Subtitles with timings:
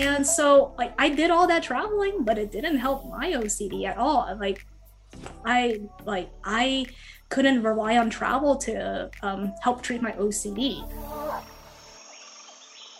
[0.00, 3.98] And so like I did all that traveling, but it didn't help my OCD at
[3.98, 4.34] all.
[4.40, 4.64] Like
[5.44, 6.86] I like I
[7.28, 10.90] couldn't rely on travel to um, help treat my OCD.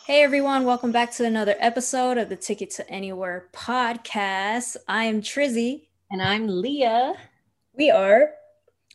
[0.04, 4.76] Hey everyone, welcome back to another episode of the Ticket to Anywhere podcast.
[4.86, 5.86] I am Trizzy.
[6.10, 7.14] And I'm Leah.
[7.72, 8.32] We are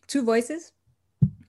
[0.05, 0.73] two voices,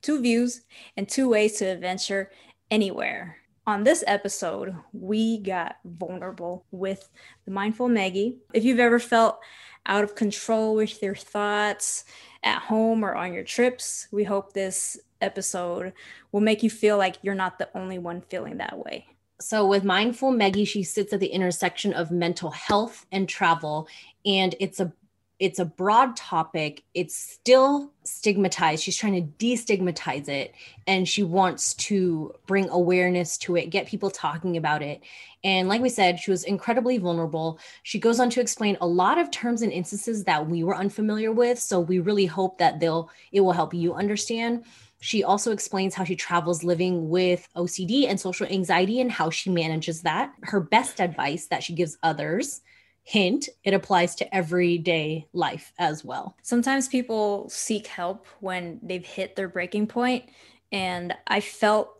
[0.01, 0.63] two views,
[0.97, 2.31] and two ways to adventure
[2.71, 3.37] anywhere.
[3.69, 7.09] On this episode, we got vulnerable with
[7.47, 8.37] the Mindful Maggie.
[8.55, 9.41] If you've ever felt
[9.87, 12.05] out of control with your thoughts
[12.45, 15.93] at home or on your trips, we hope this episode
[16.31, 19.05] will make you feel like you're not the only one feeling that way.
[19.41, 23.89] So, with Mindful Maggie, she sits at the intersection of mental health and travel,
[24.25, 24.93] and it's a
[25.39, 26.83] it's a broad topic.
[26.95, 28.83] It's still stigmatized.
[28.83, 30.55] She's trying to destigmatize it
[30.87, 35.03] and she wants to bring awareness to it get people talking about it.
[35.45, 37.59] And like we said she was incredibly vulnerable.
[37.83, 41.33] She goes on to explain a lot of terms and instances that we were unfamiliar
[41.33, 44.65] with so we really hope that they'll it will help you understand.
[45.01, 49.51] She also explains how she travels living with OCD and social anxiety and how she
[49.51, 50.33] manages that.
[50.43, 52.63] Her best advice that she gives others
[53.07, 59.37] hint it applies to everyday life as well sometimes people seek help when they've hit
[59.37, 60.25] their breaking point
[60.73, 61.97] and i felt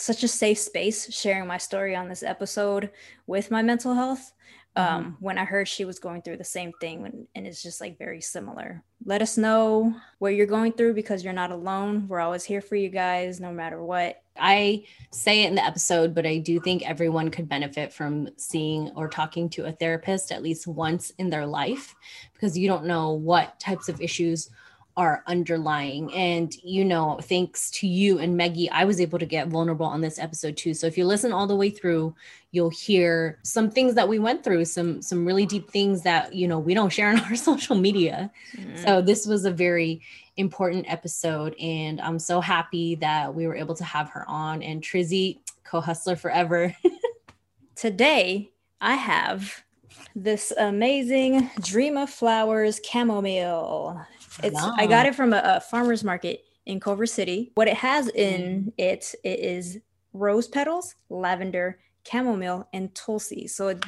[0.00, 2.90] such a safe space sharing my story on this episode
[3.26, 4.32] with my mental health.
[4.80, 7.80] Um, when I heard she was going through the same thing and, and it's just
[7.80, 8.82] like very similar.
[9.04, 12.08] Let us know what you're going through because you're not alone.
[12.08, 14.22] We're always here for you guys, no matter what.
[14.38, 18.90] I say it in the episode, but I do think everyone could benefit from seeing
[18.96, 21.94] or talking to a therapist at least once in their life
[22.32, 24.48] because you don't know what types of issues
[24.96, 26.12] are underlying.
[26.12, 30.00] And, you know, thanks to you and Maggie, I was able to get vulnerable on
[30.00, 30.74] this episode too.
[30.74, 32.14] So if you listen all the way through,
[32.50, 36.48] you'll hear some things that we went through, some some really deep things that, you
[36.48, 38.30] know, we don't share on our social media.
[38.56, 38.76] Mm-hmm.
[38.84, 40.00] So this was a very
[40.36, 41.54] important episode.
[41.60, 46.16] And I'm so happy that we were able to have her on and Trizzy, co-hustler
[46.16, 46.74] forever.
[47.76, 48.50] Today
[48.80, 49.62] I have
[50.16, 54.04] this amazing Dream of Flowers chamomile.
[54.42, 57.52] It's I got it from a, a, farmer's market in Culver City.
[57.54, 58.72] What it has in mm.
[58.78, 59.78] it, it is
[60.12, 61.78] rose petals, lavender,
[62.10, 63.46] chamomile, and tulsi.
[63.46, 63.84] So it,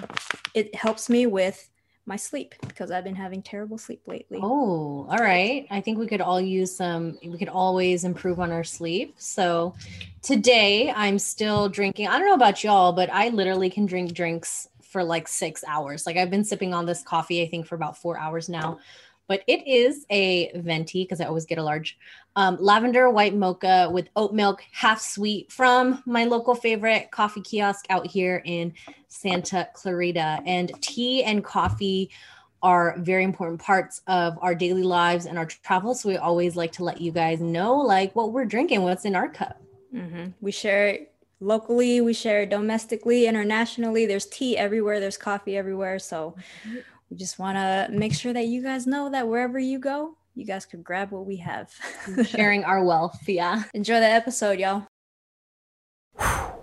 [0.54, 1.68] it helps me with
[2.04, 4.41] my sleep because I've been having terrible sleep lately.
[4.42, 5.66] Oh, all right.
[5.70, 9.14] I think we could all use some, we could always improve on our sleep.
[9.18, 9.74] So
[10.20, 12.08] today I'm still drinking.
[12.08, 16.04] I don't know about y'all, but I literally can drink drinks for like six hours.
[16.04, 18.80] Like I've been sipping on this coffee, I think, for about four hours now
[19.28, 21.99] but it is a venti because I always get a large
[22.37, 27.87] um, lavender white mocha with oat milk, half sweet from my local favorite coffee kiosk
[27.91, 28.72] out here in
[29.09, 30.43] Santa Clarita.
[30.47, 32.10] And tea and coffee
[32.62, 35.94] are very important parts of our daily lives and our travel.
[35.94, 39.16] So we always like to let you guys know like what we're drinking, what's in
[39.16, 39.60] our cup.
[39.94, 40.31] Mm-hmm.
[40.41, 44.06] We share it locally, we share it domestically, internationally.
[44.06, 45.99] There's tea everywhere, there's coffee everywhere.
[45.99, 46.78] So mm-hmm
[47.12, 50.46] we just want to make sure that you guys know that wherever you go, you
[50.46, 51.70] guys could grab what we have.
[52.24, 53.28] Sharing our wealth.
[53.28, 53.64] Yeah.
[53.74, 54.86] Enjoy the episode, y'all.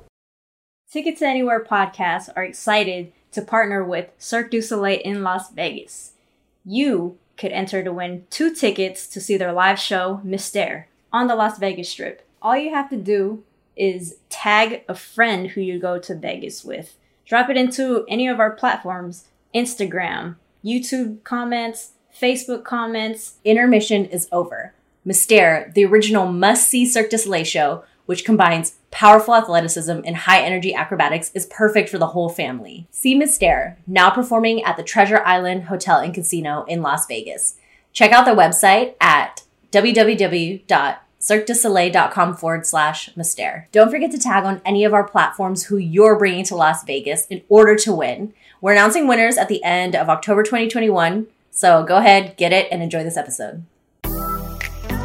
[0.92, 6.14] Tickets Anywhere podcasts are excited to partner with Cirque du Soleil in Las Vegas.
[6.66, 11.36] You could enter to win two tickets to see their live show, Mystère, on the
[11.36, 12.28] Las Vegas Strip.
[12.42, 13.44] All you have to do
[13.76, 16.96] is tag a friend who you go to Vegas with.
[17.28, 23.36] Drop it into any of our platforms Instagram, YouTube comments, Facebook comments.
[23.46, 24.74] Intermission is over.
[25.06, 30.42] Mystère, the original must see Cirque du Soleil show, which combines powerful athleticism and high
[30.42, 32.88] energy acrobatics, is perfect for the whole family.
[32.92, 37.56] See Mystère, now performing at the Treasure Island Hotel and Casino in Las Vegas.
[37.94, 43.66] Check out their website at www.cirquedusoleil.com forward slash Mystère.
[43.72, 47.28] Don't forget to tag on any of our platforms who you're bringing to Las Vegas
[47.28, 48.34] in order to win.
[48.62, 51.28] We're announcing winners at the end of October 2021.
[51.50, 53.64] So go ahead, get it, and enjoy this episode.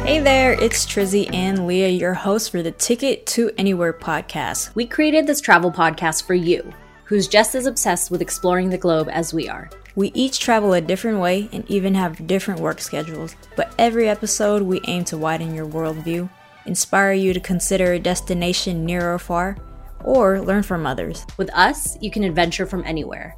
[0.03, 4.75] Hey there, it's Trizzy and Leah, your hosts for the Ticket to Anywhere podcast.
[4.75, 6.73] We created this travel podcast for you,
[7.05, 9.69] who's just as obsessed with exploring the globe as we are.
[9.95, 14.63] We each travel a different way and even have different work schedules, but every episode
[14.63, 16.29] we aim to widen your worldview,
[16.65, 19.57] inspire you to consider a destination near or far,
[20.05, 21.25] or learn from others.
[21.37, 23.35] With us, you can adventure from anywhere.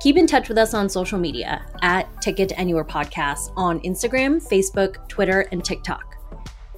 [0.00, 4.42] Keep in touch with us on social media at Ticket to Anywhere Podcast on Instagram,
[4.46, 6.16] Facebook, Twitter, and TikTok.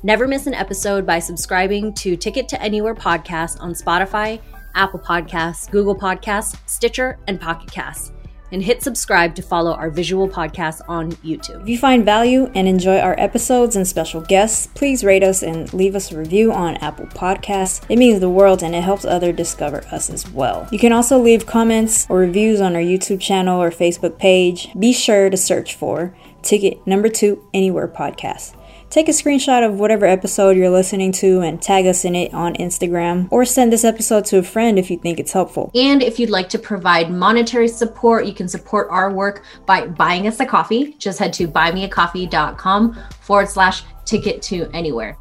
[0.02, 4.40] Never miss an episode by subscribing to Ticket to Anywhere Podcast on Spotify,
[4.74, 8.12] Apple Podcasts, Google Podcasts, Stitcher, and Pocket Casts
[8.52, 11.62] and hit subscribe to follow our visual podcast on YouTube.
[11.62, 15.72] If you find value and enjoy our episodes and special guests, please rate us and
[15.72, 17.84] leave us a review on Apple Podcasts.
[17.88, 20.68] It means the world and it helps others discover us as well.
[20.70, 24.68] You can also leave comments or reviews on our YouTube channel or Facebook page.
[24.78, 28.56] Be sure to search for Ticket Number Two Anywhere Podcast.
[28.90, 32.54] Take a screenshot of whatever episode you're listening to and tag us in it on
[32.54, 35.70] Instagram, or send this episode to a friend if you think it's helpful.
[35.76, 40.26] And if you'd like to provide monetary support, you can support our work by buying
[40.26, 40.96] us a coffee.
[40.98, 45.16] Just head to buymeacoffee.com forward slash ticket to anywhere.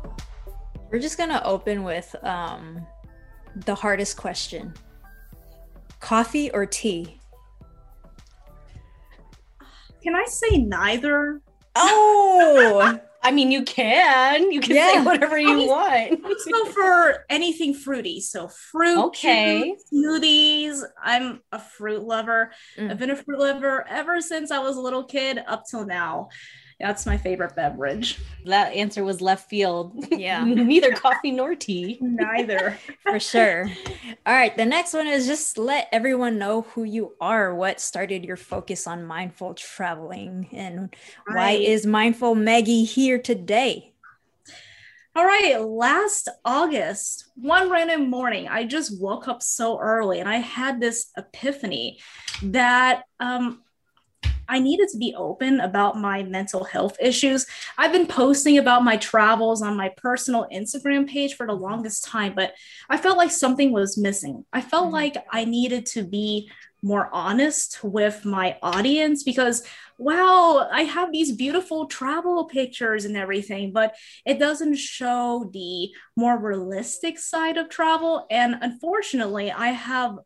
[0.92, 2.88] We're just going to open with um,
[3.56, 4.74] the hardest question
[6.00, 7.20] coffee or tea?
[10.02, 11.42] Can I say neither?
[11.76, 13.00] Oh!
[13.22, 14.52] I mean, you can.
[14.52, 14.94] You can yeah.
[14.94, 16.22] say whatever you want.
[16.40, 20.82] So for anything fruity, so fruit, okay, smoothies.
[21.02, 22.52] I'm a fruit lover.
[22.78, 22.92] Mm.
[22.92, 26.30] I've been a fruit lover ever since I was a little kid up till now.
[26.80, 28.20] That's my favorite beverage.
[28.46, 30.06] That answer was left field.
[30.12, 30.44] Yeah.
[30.46, 31.98] Neither coffee nor tea.
[32.00, 32.78] Neither.
[33.04, 33.70] For sure.
[34.26, 34.56] All right.
[34.56, 37.54] The next one is just let everyone know who you are.
[37.54, 40.48] What started your focus on mindful traveling?
[40.54, 40.96] And
[41.28, 41.36] right.
[41.36, 43.94] why is Mindful Maggie here today?
[45.16, 50.38] All right, last August, one random morning, I just woke up so early and I
[50.38, 52.00] had this epiphany
[52.44, 53.64] that um,
[54.50, 57.46] I needed to be open about my mental health issues.
[57.78, 62.34] I've been posting about my travels on my personal Instagram page for the longest time,
[62.36, 62.54] but
[62.90, 64.44] I felt like something was missing.
[64.52, 64.94] I felt mm-hmm.
[64.94, 66.50] like I needed to be
[66.82, 69.64] more honest with my audience because
[69.98, 73.96] wow i have these beautiful travel pictures and everything but
[74.26, 80.18] it doesn't show the more realistic side of travel and unfortunately i have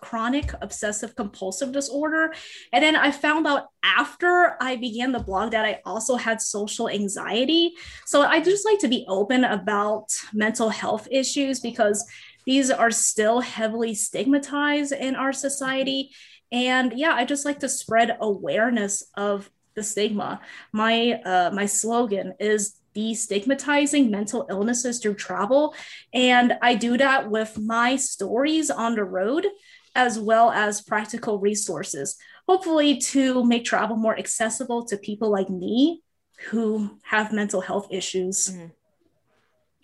[0.00, 2.32] chronic obsessive compulsive disorder
[2.72, 6.88] and then i found out after i began the blog that i also had social
[6.88, 7.74] anxiety
[8.06, 12.04] so i just like to be open about mental health issues because
[12.48, 16.12] these are still heavily stigmatized in our society.
[16.50, 20.40] And yeah, I just like to spread awareness of the stigma.
[20.72, 25.74] My uh, my slogan is destigmatizing mental illnesses through travel,
[26.12, 29.46] and I do that with my stories on the road
[29.94, 32.16] as well as practical resources,
[32.46, 36.02] hopefully to make travel more accessible to people like me
[36.50, 38.50] who have mental health issues.
[38.50, 38.66] Mm-hmm.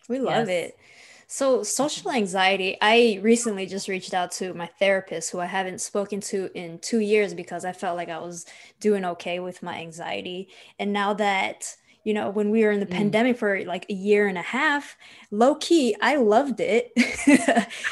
[0.08, 0.68] We love yes.
[0.68, 0.78] it.
[1.26, 6.20] So, social anxiety, I recently just reached out to my therapist who I haven't spoken
[6.20, 8.46] to in two years because I felt like I was
[8.78, 10.48] doing okay with my anxiety.
[10.78, 11.74] And now that,
[12.04, 12.92] you know, when we were in the mm.
[12.92, 14.96] pandemic for like a year and a half,
[15.30, 16.92] low key, I loved it.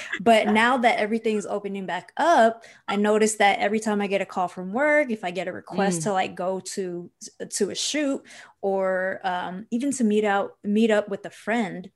[0.20, 4.26] but now that everything's opening back up, I noticed that every time I get a
[4.26, 6.04] call from work, if I get a request mm.
[6.04, 7.10] to like go to
[7.48, 8.22] to a shoot
[8.60, 11.90] or um, even to meet out meet up with a friend,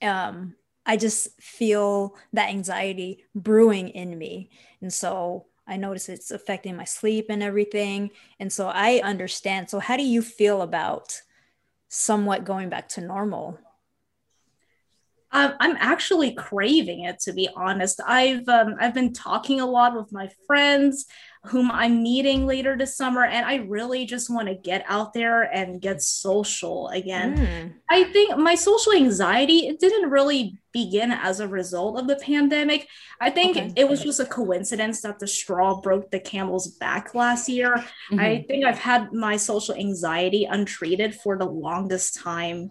[0.00, 0.54] um,
[0.86, 4.50] I just feel that anxiety brewing in me.
[4.80, 8.10] And so I notice it's affecting my sleep and everything.
[8.40, 9.70] And so I understand.
[9.70, 11.22] So, how do you feel about
[11.88, 13.56] somewhat going back to normal?
[15.32, 18.00] Um, I'm actually craving it, to be honest.
[18.04, 21.06] I've um, I've been talking a lot with my friends
[21.44, 23.24] whom I'm meeting later this summer.
[23.24, 27.36] And I really just want to get out there and get social again.
[27.36, 27.74] Mm.
[27.88, 32.86] I think my social anxiety, it didn't really begin as a result of the pandemic.
[33.22, 33.72] I think okay.
[33.74, 37.74] it was just a coincidence that the straw broke the camel's back last year.
[37.76, 38.20] Mm-hmm.
[38.20, 42.70] I think I've had my social anxiety untreated for the longest time.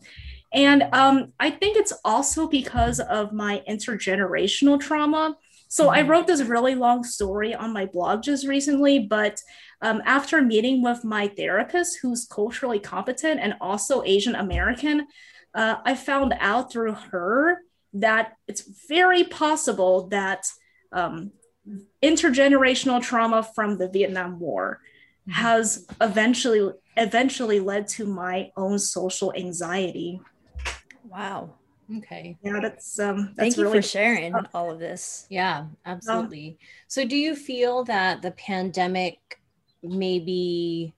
[0.54, 5.36] And um, I think it's also because of my intergenerational trauma.
[5.70, 6.10] So I mm-hmm.
[6.10, 9.40] wrote this really long story on my blog just recently, but
[9.82, 15.08] um, after meeting with my therapist, who's culturally competent and also Asian American,
[15.54, 17.62] uh, I found out through her
[17.94, 20.48] that it's very possible that
[20.92, 21.32] um,
[22.04, 24.82] intergenerational trauma from the Vietnam War
[25.22, 25.32] mm-hmm.
[25.40, 30.20] has eventually eventually led to my own social anxiety.
[31.08, 31.59] Wow.
[31.98, 32.38] Okay.
[32.44, 35.26] Yeah, that's um that's Thank you really for sharing all of this.
[35.30, 36.50] Yeah, absolutely.
[36.50, 39.40] Um, so do you feel that the pandemic
[39.82, 40.94] maybe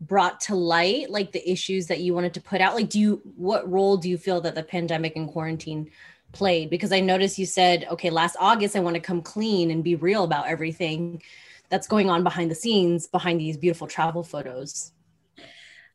[0.00, 2.74] brought to light like the issues that you wanted to put out?
[2.74, 5.90] Like do you what role do you feel that the pandemic and quarantine
[6.32, 6.70] played?
[6.70, 9.96] Because I noticed you said, okay, last August I want to come clean and be
[9.96, 11.22] real about everything
[11.68, 14.92] that's going on behind the scenes behind these beautiful travel photos.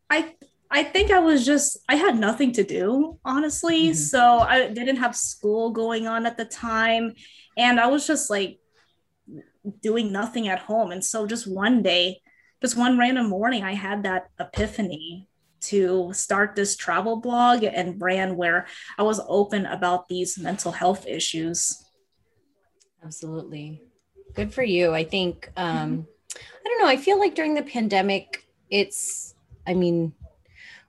[0.10, 0.36] I
[0.76, 3.92] I think I was just I had nothing to do, honestly.
[3.92, 3.94] Mm-hmm.
[3.94, 7.14] So I didn't have school going on at the time.
[7.58, 8.60] and I was just like
[9.82, 10.92] doing nothing at home.
[10.92, 12.20] And so just one day,
[12.62, 15.30] just one random morning, I had that epiphany
[15.62, 18.68] to start this travel blog and brand where
[18.98, 21.82] I was open about these mental health issues.
[23.02, 23.82] Absolutely.
[24.34, 24.94] Good for you.
[24.94, 26.06] I think, um,
[26.36, 29.34] I don't know, I feel like during the pandemic, it's,
[29.66, 30.14] I mean,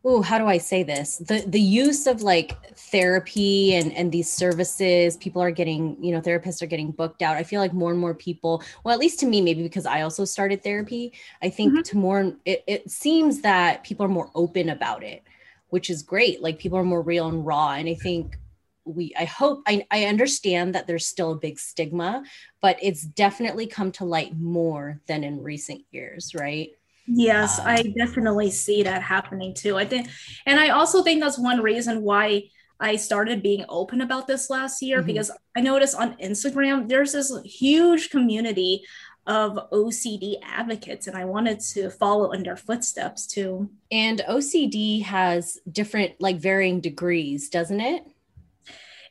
[0.09, 1.17] oh, how do I say this?
[1.19, 6.21] The the use of like therapy and and these services, people are getting, you know,
[6.21, 7.37] therapists are getting booked out.
[7.37, 10.03] I feel like more and more people, well, at least to me, maybe because I
[10.03, 11.83] also started therapy, I think mm-hmm.
[11.83, 15.25] to more it, it seems that people are more open about it,
[15.71, 16.41] which is great.
[16.41, 17.73] Like people are more real and raw.
[17.73, 18.39] And I think
[18.85, 22.23] we i hope I, I understand that there's still a big stigma
[22.61, 26.71] but it's definitely come to light more than in recent years right
[27.07, 29.77] Yes, um, I definitely see that happening too.
[29.77, 30.09] I think,
[30.45, 32.45] and I also think that's one reason why
[32.81, 35.07] I started being open about this last year mm-hmm.
[35.07, 38.83] because I noticed on Instagram there's this huge community
[39.27, 43.69] of OCD advocates, and I wanted to follow in their footsteps too.
[43.91, 48.05] And OCD has different, like varying degrees, doesn't it?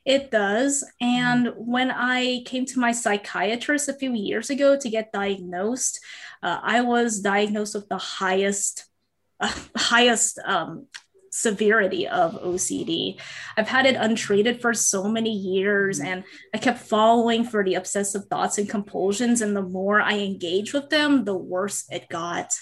[0.05, 0.83] It does.
[1.01, 1.71] And mm-hmm.
[1.71, 5.99] when I came to my psychiatrist a few years ago to get diagnosed,
[6.43, 8.85] uh, I was diagnosed with the highest,
[9.39, 10.87] uh, highest um,
[11.31, 13.19] severity of OCD.
[13.57, 16.07] I've had it untreated for so many years mm-hmm.
[16.07, 19.41] and I kept following for the obsessive thoughts and compulsions.
[19.41, 22.53] And the more I engaged with them, the worse it got.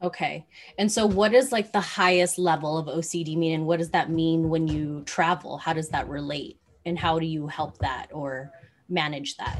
[0.00, 0.46] Okay.
[0.78, 4.10] And so what is like the highest level of OCD mean and what does that
[4.10, 5.58] mean when you travel?
[5.58, 6.58] How does that relate?
[6.86, 8.52] And how do you help that or
[8.88, 9.58] manage that?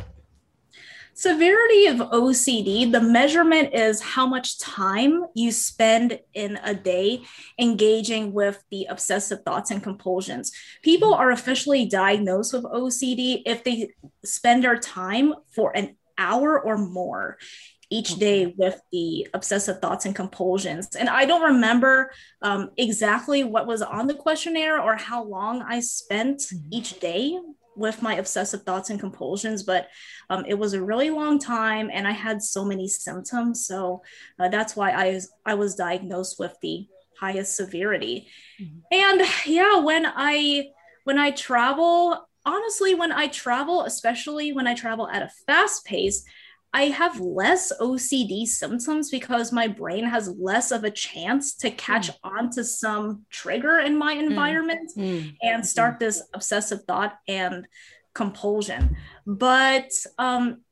[1.12, 7.22] Severity of OCD, the measurement is how much time you spend in a day
[7.58, 10.52] engaging with the obsessive thoughts and compulsions.
[10.82, 13.90] People are officially diagnosed with OCD if they
[14.24, 17.36] spend their time for an hour or more
[17.90, 20.94] each day with the obsessive thoughts and compulsions.
[20.94, 22.10] And I don't remember
[22.42, 26.68] um, exactly what was on the questionnaire or how long I spent mm-hmm.
[26.70, 27.38] each day
[27.76, 29.88] with my obsessive thoughts and compulsions, but
[30.30, 33.64] um, it was a really long time and I had so many symptoms.
[33.66, 34.02] So
[34.38, 38.28] uh, that's why I, I was diagnosed with the highest severity.
[38.60, 38.78] Mm-hmm.
[38.92, 40.70] And yeah, when I
[41.04, 46.22] when I travel, honestly, when I travel, especially when I travel at a fast pace,
[46.72, 52.10] I have less OCD symptoms because my brain has less of a chance to catch
[52.10, 52.16] mm.
[52.22, 54.20] on to some trigger in my hmm.
[54.20, 55.34] environment mm.
[55.42, 56.00] and start mm.
[56.00, 57.66] this obsessive thought and
[58.14, 58.96] compulsion.
[59.26, 60.62] But um,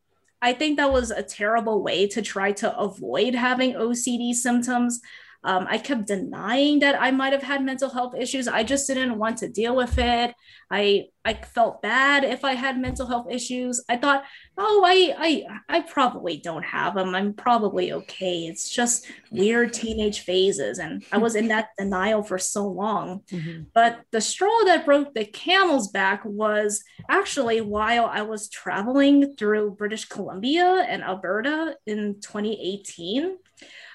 [0.43, 5.01] I think that was a terrible way to try to avoid having OCD symptoms.
[5.47, 8.49] Um, I kept denying that I might have had mental health issues.
[8.49, 10.35] I just didn't want to deal with it.
[10.73, 13.85] I I felt bad if I had mental health issues.
[13.89, 14.25] I thought,
[14.59, 17.15] oh, I I I probably don't have them.
[17.15, 18.47] I'm probably okay.
[18.47, 23.21] It's just weird teenage phases, and I was in that denial for so long.
[23.31, 23.65] Mm-hmm.
[23.73, 29.77] But the straw that broke the camel's back was actually while I was traveling through
[29.79, 33.39] British Columbia and Alberta in 2018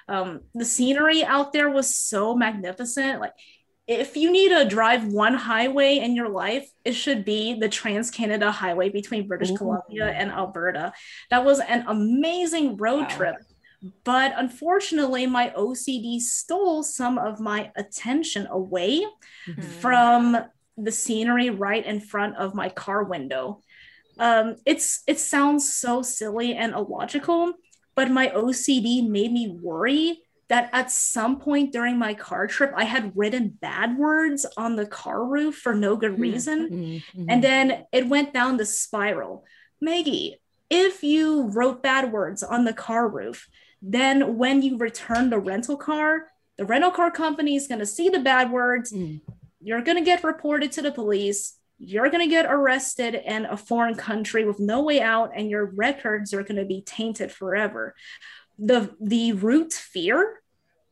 [0.07, 3.21] um, the scenery out there was so magnificent.
[3.21, 3.33] Like,
[3.87, 8.11] if you need to drive one highway in your life, it should be the Trans
[8.11, 9.57] Canada Highway between British Ooh.
[9.57, 10.93] Columbia and Alberta.
[11.29, 13.07] That was an amazing road wow.
[13.17, 13.35] trip.
[14.03, 19.03] But unfortunately, my OCD stole some of my attention away
[19.47, 19.61] mm-hmm.
[19.61, 20.37] from
[20.77, 23.61] the scenery right in front of my car window.
[24.19, 27.53] Um, it's it sounds so silly and illogical,
[28.01, 32.83] but my OCD made me worry that at some point during my car trip, I
[32.83, 36.21] had written bad words on the car roof for no good hmm.
[36.21, 36.69] reason.
[36.71, 37.25] Mm-hmm.
[37.29, 39.45] And then it went down the spiral.
[39.79, 43.47] Maggie, if you wrote bad words on the car roof,
[43.83, 46.25] then when you return the rental car,
[46.57, 48.91] the rental car company is going to see the bad words.
[48.91, 49.21] Mm.
[49.61, 51.53] You're going to get reported to the police
[51.83, 55.65] you're going to get arrested in a foreign country with no way out and your
[55.65, 57.95] records are going to be tainted forever.
[58.59, 60.41] The the root fear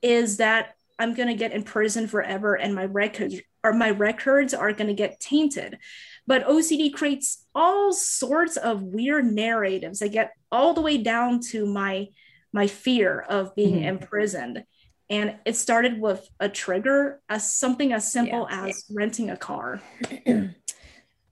[0.01, 4.53] is that i'm going to get in prison forever and my records or my records
[4.53, 5.77] are going to get tainted.
[6.25, 9.99] But ocd creates all sorts of weird narratives.
[9.99, 12.07] That get all the way down to my
[12.51, 14.01] my fear of being mm-hmm.
[14.01, 14.63] imprisoned.
[15.11, 18.67] And it started with a trigger as something as simple yeah.
[18.67, 19.81] as renting a car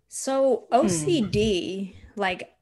[0.07, 2.19] So OCD, hmm.
[2.19, 2.53] like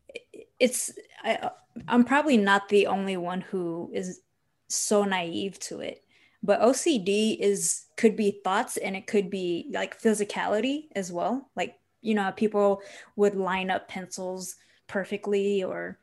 [0.60, 0.92] it's
[1.24, 1.52] I
[1.88, 4.22] I'm probably not the only one who is
[4.68, 6.04] so naive to it.
[6.42, 11.50] But OCD is could be thoughts and it could be like physicality as well.
[11.56, 12.82] Like you know people
[13.16, 14.56] would line up pencils
[14.88, 15.98] perfectly or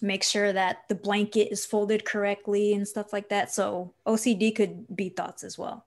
[0.00, 4.96] make sure that the blanket is folded correctly and stuff like that so ocd could
[4.96, 5.84] be thoughts as well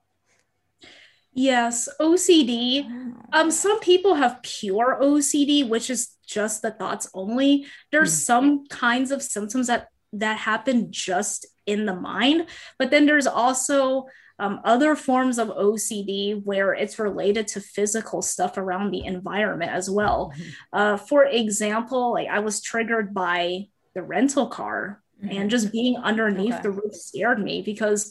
[1.34, 2.88] Yes, OCD.
[3.32, 7.66] Um, some people have pure OCD, which is just the thoughts only.
[7.90, 8.24] There's mm.
[8.24, 12.46] some kinds of symptoms that that happen just in the mind,
[12.78, 14.06] but then there's also
[14.38, 19.90] um, other forms of OCD where it's related to physical stuff around the environment as
[19.90, 20.32] well.
[20.36, 20.50] Mm-hmm.
[20.72, 25.36] Uh, for example, like I was triggered by the rental car mm-hmm.
[25.36, 26.62] and just being underneath okay.
[26.62, 28.10] the roof scared me because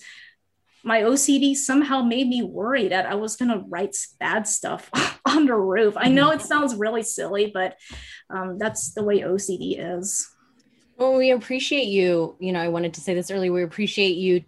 [0.83, 4.89] my OCD somehow made me worry that I was going to write bad stuff
[5.25, 5.95] on the roof.
[5.97, 6.47] I know it mm-hmm.
[6.47, 7.77] sounds really silly, but
[8.29, 10.29] um, that's the way OCD is.
[10.97, 12.35] Well, we appreciate you.
[12.39, 13.51] You know, I wanted to say this earlier.
[13.51, 14.43] We appreciate you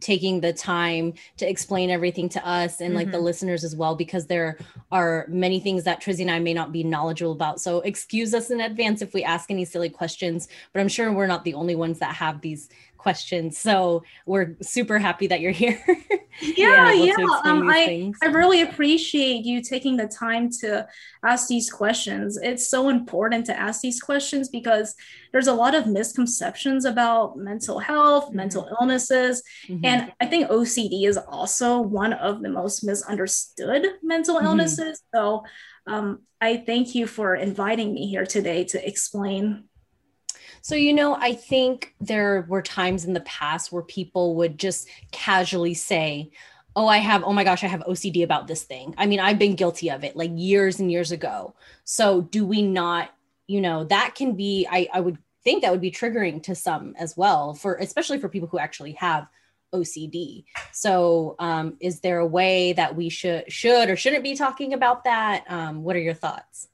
[0.00, 3.12] taking the time to explain everything to us and like mm-hmm.
[3.12, 4.58] the listeners as well because there
[4.90, 7.60] are many things that Trizzy and I may not be knowledgeable about.
[7.60, 11.26] So excuse us in advance if we ask any silly questions, but I'm sure we're
[11.26, 12.68] not the only ones that have these
[13.04, 13.58] questions.
[13.58, 15.78] So we're super happy that you're here.
[16.40, 17.14] yeah, yeah.
[17.44, 20.88] Um, I, I really appreciate you taking the time to
[21.22, 22.38] ask these questions.
[22.42, 24.96] It's so important to ask these questions because
[25.32, 28.36] there's a lot of misconceptions about mental health, mm-hmm.
[28.36, 29.42] mental illnesses.
[29.68, 29.84] Mm-hmm.
[29.84, 34.46] And I think OCD is also one of the most misunderstood mental mm-hmm.
[34.46, 35.02] illnesses.
[35.14, 35.44] So
[35.86, 39.64] um, I thank you for inviting me here today to explain
[40.64, 44.88] so, you know, I think there were times in the past where people would just
[45.12, 46.30] casually say,
[46.74, 48.94] Oh, I have, oh my gosh, I have OCD about this thing.
[48.96, 51.54] I mean, I've been guilty of it like years and years ago.
[51.84, 53.10] So, do we not,
[53.46, 56.94] you know, that can be, I, I would think that would be triggering to some
[56.98, 59.28] as well, for especially for people who actually have
[59.74, 60.44] OCD.
[60.72, 65.04] So, um, is there a way that we should should or shouldn't be talking about
[65.04, 65.44] that?
[65.46, 66.68] Um, what are your thoughts?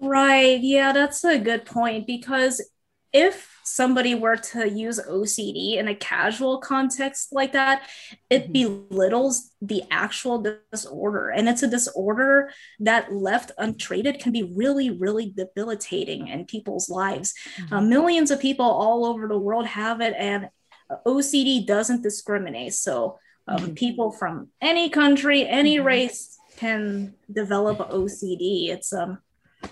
[0.00, 0.60] Right.
[0.60, 2.60] Yeah, that's a good point because
[3.14, 7.88] if somebody were to use OCD in a casual context like that,
[8.28, 8.88] it mm-hmm.
[8.90, 11.30] belittles the actual disorder.
[11.30, 17.32] And it's a disorder that left untreated can be really, really debilitating in people's lives.
[17.56, 17.74] Mm-hmm.
[17.74, 20.48] Uh, millions of people all over the world have it, and
[21.06, 22.74] OCD doesn't discriminate.
[22.74, 23.74] So, um, mm-hmm.
[23.74, 25.86] people from any country, any mm-hmm.
[25.86, 28.68] race can develop OCD.
[28.68, 29.18] It's um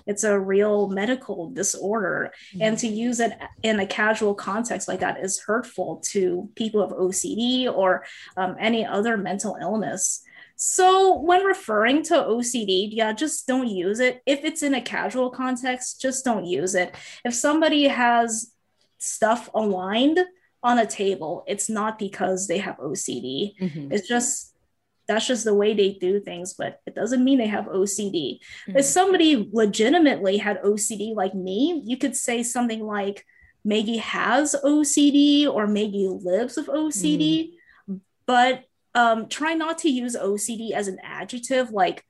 [0.07, 2.63] it's a real medical disorder mm-hmm.
[2.63, 6.93] and to use it in a casual context like that is hurtful to people of
[6.93, 8.05] ocd or
[8.37, 10.23] um, any other mental illness
[10.57, 15.31] so when referring to ocd yeah just don't use it if it's in a casual
[15.31, 18.53] context just don't use it if somebody has
[18.99, 20.19] stuff aligned
[20.63, 23.93] on a table it's not because they have ocd mm-hmm.
[23.93, 24.52] it's just
[25.13, 28.39] that's just the way they do things, but it doesn't mean they have OCD.
[28.67, 28.79] Mm-hmm.
[28.79, 33.25] If somebody legitimately had OCD like me, you could say something like,
[33.65, 37.53] Maggie has OCD or Maggie lives with OCD,
[37.89, 37.97] mm-hmm.
[38.27, 42.05] but um, try not to use OCD as an adjective like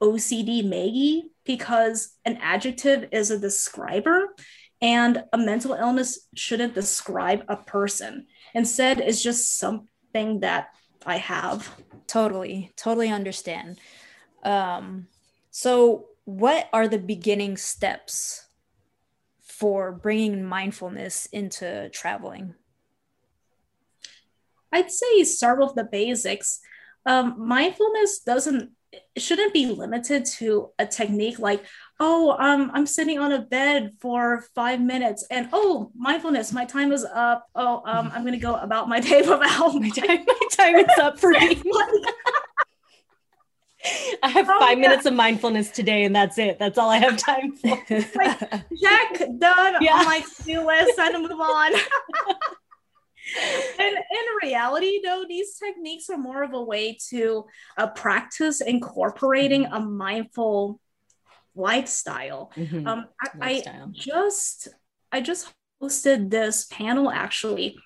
[0.00, 4.34] OCD Maggie, because an adjective is a describer
[4.80, 8.26] and a mental illness shouldn't describe a person.
[8.54, 10.68] Instead, it's just something that
[11.06, 11.74] I have.
[12.06, 13.78] Totally, totally understand.
[14.42, 15.08] Um,
[15.50, 18.46] so, what are the beginning steps
[19.42, 22.54] for bringing mindfulness into traveling?
[24.72, 26.60] I'd say start with the basics.
[27.06, 28.72] Um, mindfulness doesn't
[29.16, 31.64] shouldn't be limited to a technique like
[32.00, 36.92] oh um, i'm sitting on a bed for five minutes and oh mindfulness my time
[36.92, 40.24] is up oh um, i'm going to go about my day without my time
[40.64, 41.62] time is up for me
[44.22, 44.88] I have oh, five yeah.
[44.88, 46.58] minutes of mindfulness today, and that's it.
[46.58, 47.68] That's all I have time for.
[47.90, 49.96] like, check done yeah.
[49.96, 50.96] on my to-do list.
[50.96, 51.74] Time to move on.
[53.78, 57.44] and in reality, though, these techniques are more of a way to
[57.76, 59.74] uh, practice incorporating mm-hmm.
[59.74, 60.80] a mindful
[61.54, 62.52] lifestyle.
[62.56, 62.88] Mm-hmm.
[62.88, 63.92] Um, I, lifestyle.
[63.94, 64.68] I just
[65.12, 67.76] I just hosted this panel actually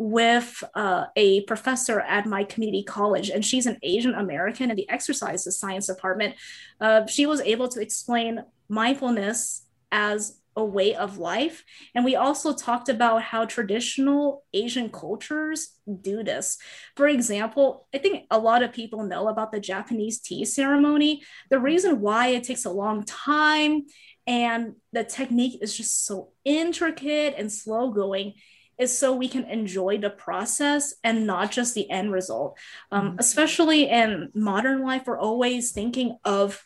[0.00, 4.88] with uh, a professor at my community college, and she's an Asian American in the
[4.88, 6.34] exercise science department.
[6.80, 11.64] Uh, she was able to explain mindfulness as a way of life.
[11.94, 16.56] And we also talked about how traditional Asian cultures do this.
[16.96, 21.22] For example, I think a lot of people know about the Japanese tea ceremony.
[21.50, 23.84] The reason why it takes a long time
[24.26, 28.34] and the technique is just so intricate and slow going
[28.80, 32.58] is so we can enjoy the process and not just the end result.
[32.90, 33.18] Um, mm-hmm.
[33.18, 36.64] Especially in modern life, we're always thinking of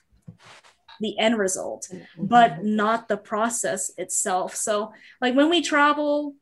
[1.01, 2.27] the end result, mm-hmm.
[2.27, 4.55] but not the process itself.
[4.55, 6.37] So, like when we travel,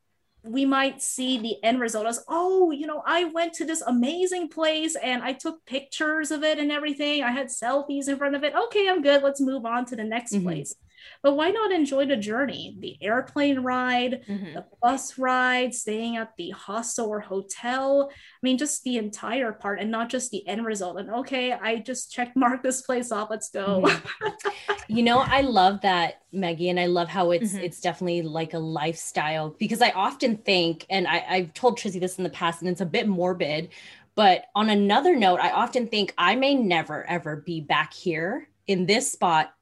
[0.44, 4.48] we might see the end result as, oh, you know, I went to this amazing
[4.48, 7.22] place and I took pictures of it and everything.
[7.22, 8.52] I had selfies in front of it.
[8.54, 9.22] Okay, I'm good.
[9.22, 10.44] Let's move on to the next mm-hmm.
[10.44, 10.74] place.
[11.22, 12.76] But why not enjoy the journey?
[12.78, 14.54] The airplane ride, mm-hmm.
[14.54, 18.10] the bus ride, staying at the hostel or hotel.
[18.10, 20.98] I mean, just the entire part and not just the end result.
[20.98, 23.30] And okay, I just check mark this place off.
[23.30, 23.82] Let's go.
[23.82, 24.72] Mm-hmm.
[24.88, 27.64] you know, I love that, Maggie, and I love how it's mm-hmm.
[27.64, 32.18] it's definitely like a lifestyle because I often think, and I, I've told Trizzy this
[32.18, 33.70] in the past, and it's a bit morbid,
[34.14, 38.86] but on another note, I often think I may never ever be back here in
[38.86, 39.54] this spot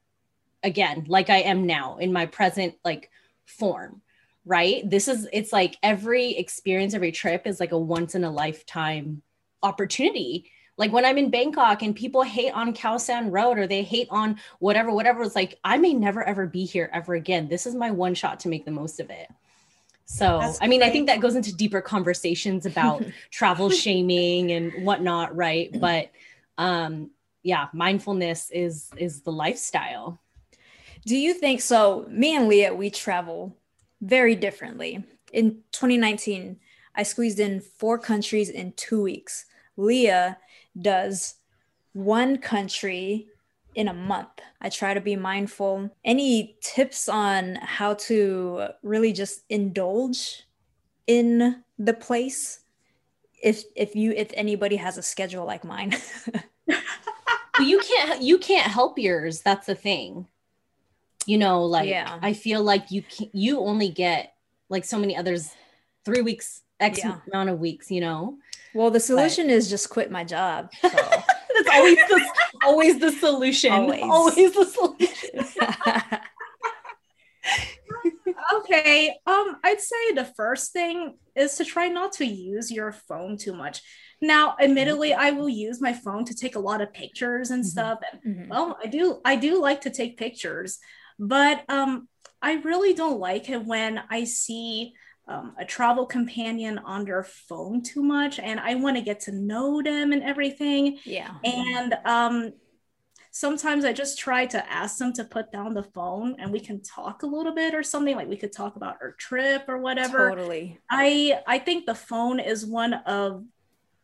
[0.62, 3.11] again like i am now in my present like
[3.46, 4.03] form
[4.44, 4.88] right?
[4.88, 9.23] This is it's like every experience every trip is like a once in a lifetime
[9.62, 10.51] opportunity.
[10.77, 14.09] Like when i'm in bangkok and people hate on khao san road or they hate
[14.11, 17.49] on whatever whatever it's like i may never ever be here ever again.
[17.49, 19.29] This is my one shot to make the most of it.
[20.07, 20.88] So That's i mean great.
[20.88, 25.70] i think that goes into deeper conversations about travel shaming and whatnot right?
[25.79, 26.11] But
[26.57, 27.11] um
[27.42, 30.20] yeah mindfulness is is the lifestyle
[31.06, 32.06] do you think so?
[32.10, 33.56] Me and Leah, we travel
[34.00, 35.04] very differently.
[35.32, 36.58] In 2019,
[36.94, 39.46] I squeezed in four countries in two weeks.
[39.76, 40.38] Leah
[40.80, 41.36] does
[41.92, 43.28] one country
[43.74, 44.28] in a month.
[44.60, 45.90] I try to be mindful.
[46.04, 50.42] Any tips on how to really just indulge
[51.06, 52.60] in the place?
[53.42, 55.96] If if you if anybody has a schedule like mine.
[57.60, 59.40] you can't you can't help yours.
[59.40, 60.26] That's the thing
[61.26, 62.18] you know like yeah.
[62.22, 64.33] i feel like you can you only get
[64.68, 65.50] like so many others
[66.04, 67.18] three weeks x yeah.
[67.33, 68.38] amount of weeks you know
[68.74, 69.52] well the solution but...
[69.52, 70.88] is just quit my job so.
[70.88, 72.26] that's always the
[72.64, 75.44] always the solution always, always the solution
[78.54, 83.37] okay um i'd say the first thing is to try not to use your phone
[83.37, 83.83] too much
[84.20, 87.68] now admittedly i will use my phone to take a lot of pictures and mm-hmm.
[87.68, 88.48] stuff and mm-hmm.
[88.50, 90.78] well i do i do like to take pictures
[91.20, 92.09] but um,
[92.40, 94.94] I really don't like it when I see
[95.28, 99.33] um, a travel companion on their phone too much and I want to get to
[99.33, 100.98] know them and everything.
[101.04, 101.35] Yeah.
[101.44, 102.52] And um,
[103.30, 106.83] sometimes I just try to ask them to put down the phone and we can
[106.83, 110.30] talk a little bit or something like we could talk about our trip or whatever.
[110.30, 110.80] Totally.
[110.90, 113.44] I I think the phone is one of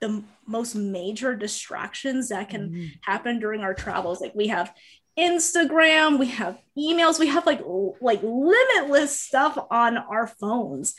[0.01, 2.87] the most major distractions that can mm-hmm.
[3.01, 4.21] happen during our travels.
[4.21, 4.73] Like we have
[5.19, 7.63] Instagram, we have emails, we have like
[8.01, 10.95] like limitless stuff on our phones.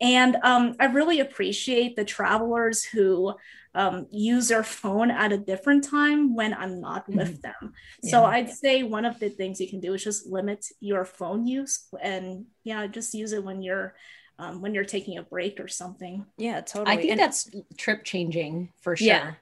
[0.00, 3.34] And um, I really appreciate the travelers who
[3.74, 7.18] um, use their phone at a different time when I'm not mm-hmm.
[7.18, 7.72] with them.
[8.02, 8.10] Yeah.
[8.10, 11.46] So I'd say one of the things you can do is just limit your phone
[11.46, 13.94] use and yeah, just use it when you're
[14.38, 16.26] um, when you're taking a break or something.
[16.36, 16.96] Yeah, totally.
[16.96, 19.06] I think and that's trip changing for sure.
[19.06, 19.32] Yeah,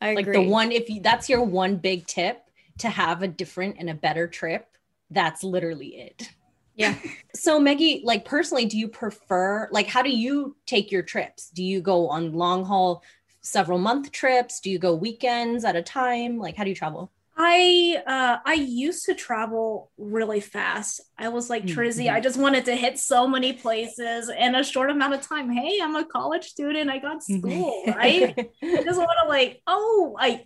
[0.00, 0.44] I like agree.
[0.44, 2.43] the one if you that's your one big tip
[2.78, 4.76] to have a different and a better trip,
[5.10, 6.30] that's literally it.
[6.74, 6.96] Yeah.
[7.34, 11.50] so Maggie, like personally, do you prefer like how do you take your trips?
[11.50, 13.02] Do you go on long haul
[13.40, 14.60] several month trips?
[14.60, 16.38] Do you go weekends at a time?
[16.38, 17.10] Like how do you travel?
[17.36, 21.00] I uh I used to travel really fast.
[21.18, 22.14] I was like Trizzy, mm-hmm.
[22.14, 25.50] I just wanted to hit so many places in a short amount of time.
[25.50, 26.90] Hey, I'm a college student.
[26.90, 27.38] I got mm-hmm.
[27.38, 28.34] school, right?
[28.62, 30.44] I just want to like, oh, I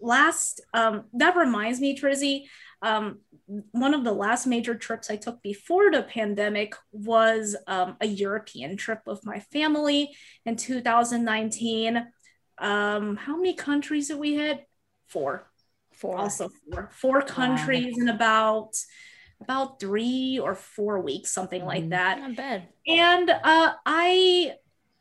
[0.00, 2.44] last um that reminds me, Trizzy.
[2.82, 3.18] Um,
[3.72, 8.78] one of the last major trips I took before the pandemic was um, a European
[8.78, 12.06] trip with my family in 2019.
[12.56, 14.66] Um, how many countries did we hit?
[15.08, 15.49] Four
[16.00, 16.16] four.
[16.16, 16.90] Also four.
[16.92, 18.02] Four countries wow.
[18.02, 18.74] in about
[19.42, 21.90] about three or four weeks something like mm-hmm.
[21.90, 22.20] that.
[22.20, 22.68] Not bad.
[22.86, 24.52] And uh i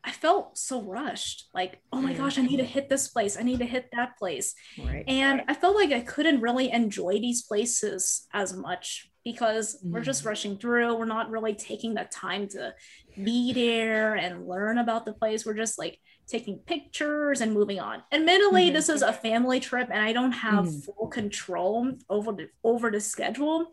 [0.04, 1.50] i felt so rushed.
[1.54, 3.38] Like oh my gosh i need to hit this place.
[3.38, 4.56] I need to hit that place.
[4.78, 9.94] Right, and i felt like i couldn't really enjoy these places as much because mm-hmm.
[9.94, 10.30] we're just mm-hmm.
[10.30, 10.98] rushing through.
[10.98, 12.74] We're not really taking the time to
[13.22, 15.46] be there and learn about the place.
[15.46, 18.04] We're just like taking pictures and moving on.
[18.12, 18.74] Admittedly, mm-hmm.
[18.76, 20.80] this is a family trip and I don't have mm-hmm.
[20.80, 23.72] full control over the over the schedule.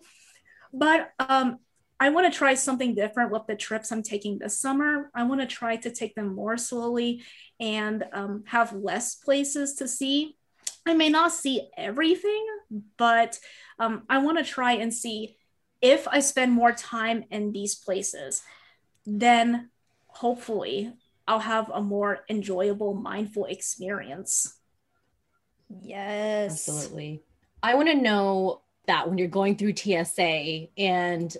[0.72, 1.58] But um,
[2.00, 5.10] I want to try something different with the trips I'm taking this summer.
[5.14, 7.22] I want to try to take them more slowly
[7.60, 10.36] and um, have less places to see.
[10.86, 12.46] I may not see everything,
[12.96, 13.38] but
[13.78, 15.36] um, I want to try and see
[15.80, 18.42] if I spend more time in these places,
[19.04, 19.70] then
[20.06, 20.92] hopefully
[21.28, 24.58] I'll have a more enjoyable, mindful experience.
[25.82, 26.68] Yes.
[26.68, 27.22] Absolutely.
[27.62, 31.36] I want to know that when you're going through TSA and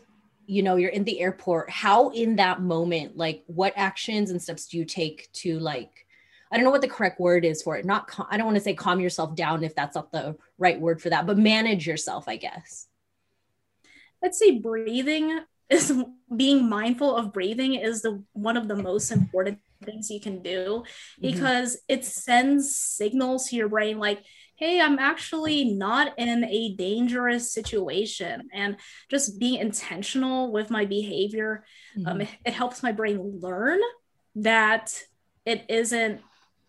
[0.47, 4.69] you know you're in the airport how in that moment like what actions and steps
[4.69, 6.07] do you take to like
[6.51, 7.85] I don't know what the correct word is for it.
[7.85, 10.81] Not cal- I don't want to say calm yourself down if that's not the right
[10.81, 12.87] word for that, but manage yourself, I guess.
[14.23, 15.93] I'd say breathing is
[16.35, 20.85] being mindful of breathing is the one of the most important things you can do
[21.21, 21.95] because mm-hmm.
[21.95, 24.23] it sends signals to your brain like
[24.57, 28.77] hey i'm actually not in a dangerous situation and
[29.11, 31.65] just being intentional with my behavior
[31.99, 32.13] um, mm-hmm.
[32.13, 33.81] um, it, it helps my brain learn
[34.35, 35.03] that
[35.45, 36.21] it isn't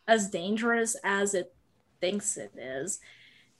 [0.08, 1.54] as dangerous as it
[2.00, 3.00] thinks it is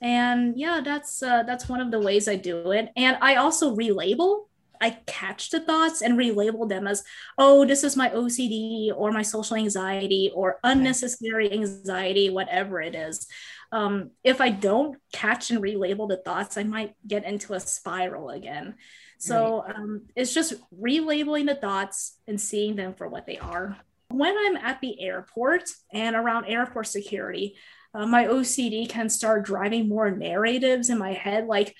[0.00, 3.74] and yeah that's uh, that's one of the ways i do it and i also
[3.74, 4.44] relabel
[4.80, 7.02] i catch the thoughts and relabel them as
[7.36, 13.26] oh this is my ocd or my social anxiety or unnecessary anxiety whatever it is.
[13.70, 18.30] Um, if i don't catch and relabel the thoughts i might get into a spiral
[18.30, 18.74] again.
[19.18, 23.76] So um, it's just relabeling the thoughts and seeing them for what they are.
[24.10, 27.56] When I'm at the airport and around airport security,
[27.94, 31.74] uh, my OCD can start driving more narratives in my head, like,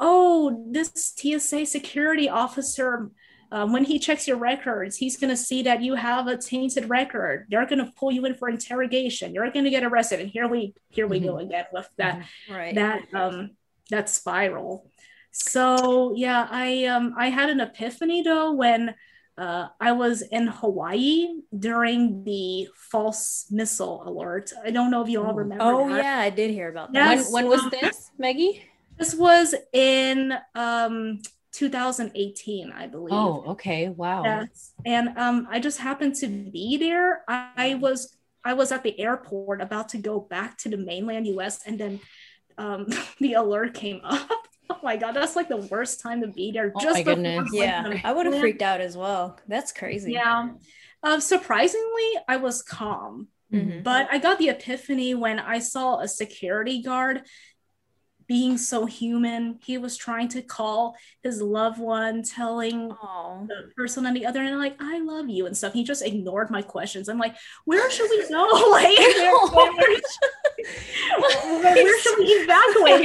[0.00, 3.10] oh, this TSA security officer,
[3.52, 6.88] um, when he checks your records, he's going to see that you have a tainted
[6.88, 7.46] record.
[7.50, 9.34] They're going to pull you in for interrogation.
[9.34, 10.20] You're going to get arrested.
[10.20, 11.28] And here we here we mm-hmm.
[11.28, 12.54] go again with that mm-hmm.
[12.54, 12.74] right.
[12.74, 13.50] that um,
[13.90, 14.90] that spiral.
[15.32, 18.94] So yeah, I um, I had an epiphany though when
[19.36, 24.52] uh, I was in Hawaii during the false missile alert.
[24.64, 25.64] I don't know if you all remember.
[25.64, 26.02] Oh that.
[26.02, 27.16] yeah, I did hear about that.
[27.16, 27.32] Yes.
[27.32, 28.69] When, when was this, Maggie?
[29.00, 33.12] This was in um, 2018, I believe.
[33.12, 33.88] Oh, okay.
[33.88, 34.24] Wow.
[34.24, 34.72] Yes.
[34.84, 37.22] And um, I just happened to be there.
[37.26, 41.66] I, was I was at the airport about to go back to the mainland US
[41.66, 42.00] and then
[42.58, 42.86] um,
[43.20, 44.30] the alert came up
[44.70, 46.72] oh my god, that's like the worst time to be there.
[46.74, 47.50] Oh just my goodness.
[47.52, 49.38] yeah, I would have freaked out as well.
[49.48, 50.12] That's crazy.
[50.12, 50.50] Yeah.
[51.02, 53.28] Um, surprisingly, I was calm.
[53.52, 53.82] Mm-hmm.
[53.82, 57.22] But I got the epiphany when I saw a security guard
[58.30, 59.58] being so human.
[59.60, 63.48] He was trying to call his loved one, telling Aww.
[63.48, 65.72] the person on the other end, like, I love you and stuff.
[65.72, 67.08] He just ignored my questions.
[67.08, 68.42] I'm like, where should we go?
[68.70, 68.96] like,
[71.10, 73.00] where, where, should we evacuate?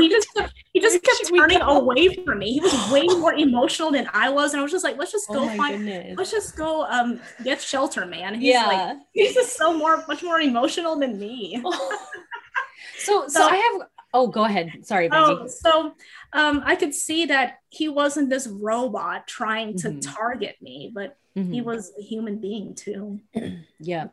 [0.00, 0.38] he just
[0.72, 2.54] he just kept turning away from me.
[2.54, 4.54] He was way more emotional than I was.
[4.54, 6.14] And I was just like, let's just oh go oh find goodness.
[6.16, 8.36] let's just go um get shelter, man.
[8.36, 8.66] He's yeah.
[8.66, 11.62] like he's just so more much more emotional than me.
[12.98, 14.72] so, so so I have Oh, go ahead.
[14.82, 15.94] Sorry, Oh, so
[16.32, 20.00] um, I could see that he wasn't this robot trying to mm-hmm.
[20.00, 21.52] target me, but mm-hmm.
[21.52, 23.20] he was a human being too.
[23.34, 23.48] yeah.
[23.80, 24.06] yeah.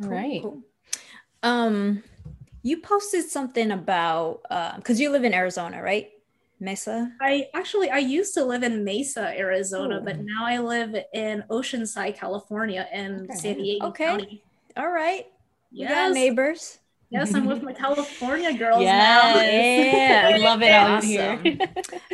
[0.00, 0.42] Cool, right.
[0.42, 0.62] Cool.
[1.42, 2.02] Um,
[2.62, 4.40] you posted something about
[4.76, 6.10] because uh, you live in Arizona, right?
[6.62, 7.12] Mesa.
[7.20, 10.04] I actually I used to live in Mesa, Arizona, Ooh.
[10.04, 13.34] but now I live in Oceanside, California, in okay.
[13.34, 14.04] San Diego okay.
[14.04, 14.44] County.
[14.76, 15.26] All right.
[15.72, 16.14] Yes.
[16.14, 16.78] neighbors.
[17.12, 19.36] Yes, I'm with my California girls yes.
[19.36, 19.42] now.
[19.42, 21.38] Yeah, I love it out here.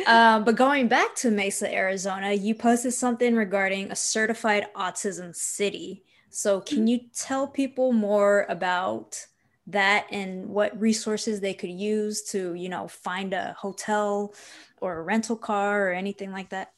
[0.05, 6.03] uh, but going back to Mesa, Arizona, you posted something regarding a certified autism city.
[6.31, 9.25] So, can you tell people more about
[9.67, 14.33] that and what resources they could use to, you know, find a hotel
[14.81, 16.73] or a rental car or anything like that?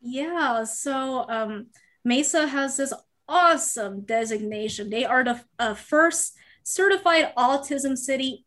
[0.00, 0.62] Yeah.
[0.62, 1.66] So, um,
[2.04, 2.92] Mesa has this
[3.28, 4.90] awesome designation.
[4.90, 8.44] They are the uh, first certified autism city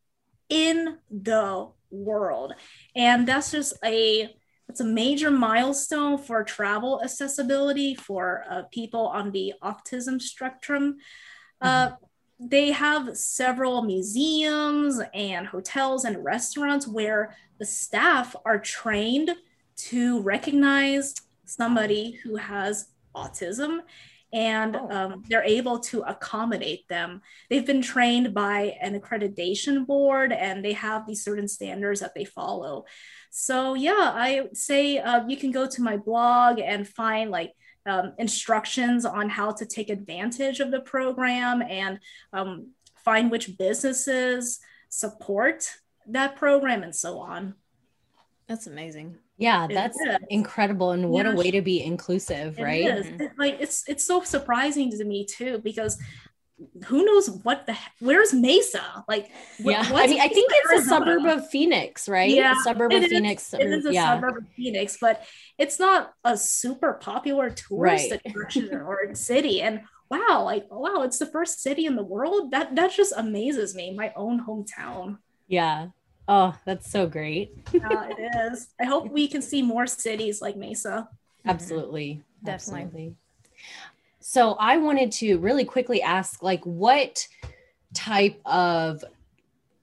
[0.50, 2.54] in the world.
[2.96, 4.36] And that's just a
[4.70, 10.98] it's a major milestone for travel accessibility for uh, people on the autism spectrum.
[11.62, 12.48] Uh, mm-hmm.
[12.48, 19.36] they have several museums and hotels and restaurants where the staff are trained
[19.76, 21.14] to recognize
[21.46, 23.80] somebody who has autism
[24.34, 24.90] and oh.
[24.90, 27.22] um, they're able to accommodate them.
[27.50, 32.26] They've been trained by an accreditation board and they have these certain standards that they
[32.26, 32.86] follow.
[33.30, 37.54] So, yeah, I say uh, you can go to my blog and find like
[37.86, 42.00] um, instructions on how to take advantage of the program and
[42.32, 45.70] um, find which businesses support
[46.08, 47.56] that program and so on.
[48.48, 49.18] That's amazing.
[49.38, 49.98] Yeah, that's
[50.30, 51.34] incredible, and what yeah.
[51.34, 52.86] a way to be inclusive, it right?
[52.86, 53.08] Is.
[53.08, 55.98] It, like it's it's so surprising to me too because
[56.86, 59.04] who knows what the where's Mesa?
[59.08, 62.30] Like, yeah, I mean, I think it's a suburb of Phoenix, right?
[62.30, 63.54] Yeah, a suburb of is, Phoenix.
[63.54, 64.16] It is a yeah.
[64.16, 65.24] suburb of Phoenix, but
[65.58, 68.22] it's not a super popular tourist right.
[68.26, 69.62] attraction or city.
[69.62, 72.52] And wow, like wow, it's the first city in the world.
[72.52, 73.94] That that just amazes me.
[73.96, 75.18] My own hometown.
[75.48, 75.88] Yeah,
[76.28, 77.52] Oh, that's so great.
[77.74, 78.70] yeah, it is.
[78.80, 81.10] I hope we can see more cities like Mesa.
[81.46, 82.22] Absolutely.
[82.44, 82.82] Definitely.
[82.84, 83.16] Absolutely.
[84.20, 87.28] So I wanted to really quickly ask like what
[87.94, 89.04] type of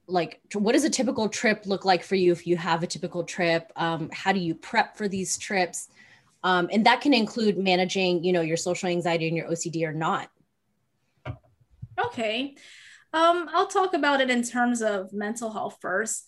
[0.06, 3.22] like what does a typical trip look like for you if you have a typical
[3.22, 5.88] trip um, how do you prep for these trips
[6.42, 9.92] um, and that can include managing you know your social anxiety and your ocd or
[9.92, 10.28] not
[12.06, 12.54] Okay.
[13.12, 16.24] Um, I'll talk about it in terms of mental health first.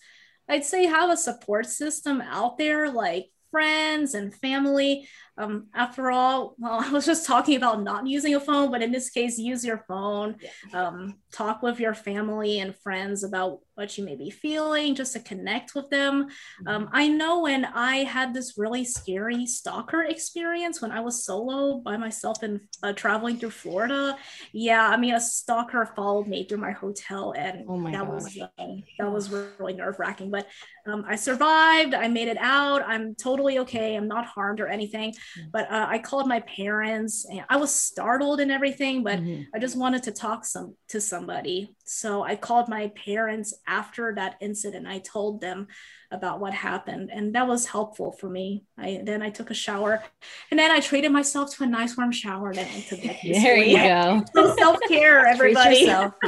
[0.49, 5.07] I'd say have a support system out there like friends and family.
[5.37, 8.91] Um, after all, well, I was just talking about not using a phone, but in
[8.91, 10.35] this case, use your phone.
[10.73, 15.19] Um, talk with your family and friends about what you may be feeling, just to
[15.19, 16.27] connect with them.
[16.67, 21.79] Um, I know when I had this really scary stalker experience when I was solo
[21.79, 24.15] by myself and uh, traveling through Florida.
[24.51, 28.23] Yeah, I mean, a stalker followed me through my hotel, and Oh my that gosh.
[28.23, 28.65] was uh,
[28.99, 30.29] that was really nerve wracking.
[30.29, 30.47] But
[30.85, 31.95] um, I survived.
[31.95, 32.83] I made it out.
[32.85, 33.95] I'm totally okay.
[33.95, 35.15] I'm not harmed or anything.
[35.51, 39.03] But uh, I called my parents, and I was startled and everything.
[39.03, 39.47] But Mhm.
[39.55, 41.75] I just wanted to talk some to somebody.
[41.85, 44.87] So I called my parents after that incident.
[44.87, 45.67] I told them
[46.11, 48.63] about what happened, and that was helpful for me.
[48.77, 50.03] I then I took a shower,
[50.51, 52.49] and then I treated myself to a nice warm shower.
[52.49, 53.17] And then went to bed.
[53.23, 55.85] there you go Some self care, everybody.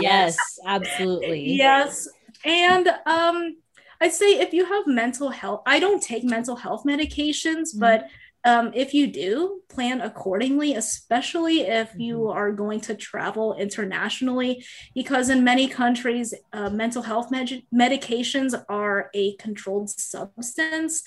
[0.10, 2.08] yes absolutely Yes.
[2.43, 3.58] And um
[4.01, 7.79] I'd say if you have mental health, I don't take mental health medications, Mhm.
[7.79, 8.08] but
[8.45, 15.29] um, if you do, plan accordingly, especially if you are going to travel internationally, because
[15.29, 21.03] in many countries, uh, mental health med- medications are a controlled substance.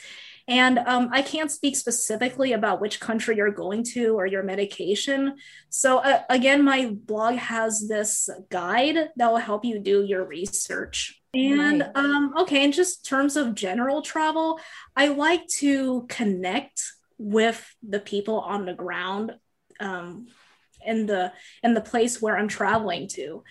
[0.49, 5.37] And um, I can't speak specifically about which country you're going to or your medication.
[5.69, 11.21] So, uh, again, my blog has this guide that will help you do your research.
[11.35, 11.91] And Right.
[11.95, 14.59] um, okay, in just terms of general travel,
[14.97, 16.83] I like to connect
[17.19, 19.35] with the people on the ground
[19.81, 20.27] um,
[20.85, 23.43] in the in the place where I'm traveling to.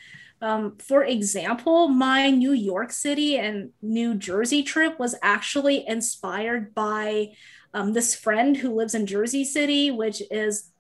[0.42, 7.30] Um, for example, my New York City and New Jersey trip was actually inspired by
[7.74, 10.72] um, this friend who lives in Jersey City, which is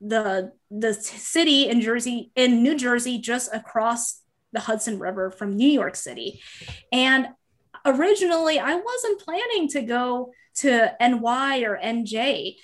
[0.00, 4.20] the the city in Jersey in New Jersey just across
[4.52, 6.40] the Hudson River from New York City.
[6.92, 7.28] And
[7.86, 12.56] originally I wasn't planning to go to NY or NJ,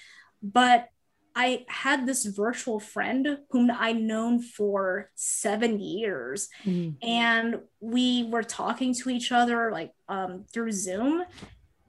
[0.43, 0.89] but
[1.35, 6.97] I had this virtual friend whom I known for seven years, Mhm.
[7.03, 11.25] and we were talking to each other like um, through Zoom.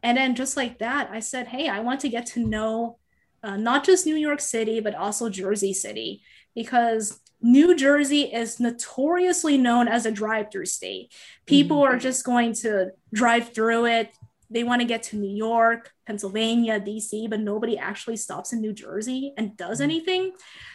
[0.03, 2.97] And then just like that, I said, "Hey, I want to get to know
[3.43, 6.21] uh, not just New York City, but also Jersey City,
[6.53, 11.11] because New Jersey is notoriously known as a drive-through state.
[11.47, 14.11] People are just going to drive through it.
[14.51, 18.73] They want to get to New York, Pennsylvania, DC, but nobody actually stops in New
[18.73, 19.83] Jersey and does Mhm.
[19.83, 20.31] anything.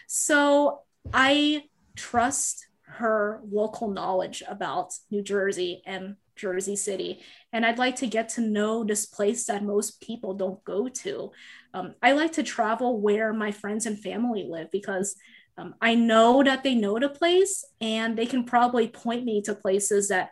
[0.06, 7.22] So I trust her local knowledge about New Jersey and Jersey City.
[7.52, 11.32] And I'd like to get to know this place that most people don't go to.
[11.74, 15.16] Um, I like to travel where my friends and family live because
[15.58, 19.54] um, I know that they know the place and they can probably point me to
[19.54, 20.30] places that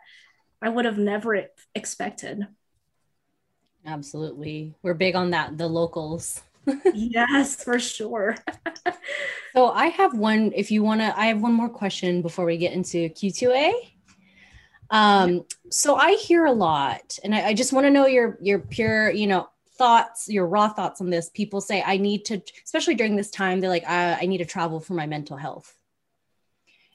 [0.61, 2.47] I would have never expected.
[3.85, 6.41] Absolutely we're big on that the locals
[6.93, 8.35] yes, for sure.
[9.53, 10.51] So I have one.
[10.53, 13.71] If you want to, I have one more question before we get into Q2A.
[14.89, 18.59] Um, so I hear a lot, and I, I just want to know your your
[18.59, 21.29] pure, you know, thoughts, your raw thoughts on this.
[21.29, 24.45] People say I need to, especially during this time, they're like, I, I need to
[24.45, 25.73] travel for my mental health,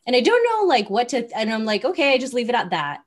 [0.06, 1.34] and I don't know like what to.
[1.34, 3.00] And I'm like, okay, I just leave it at that.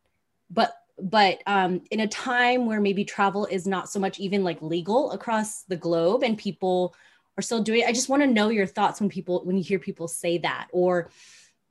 [0.50, 4.62] But but um, in a time where maybe travel is not so much even like
[4.62, 6.95] legal across the globe, and people
[7.38, 7.88] are still doing it.
[7.88, 10.67] I just want to know your thoughts when people when you hear people say that
[10.71, 11.10] or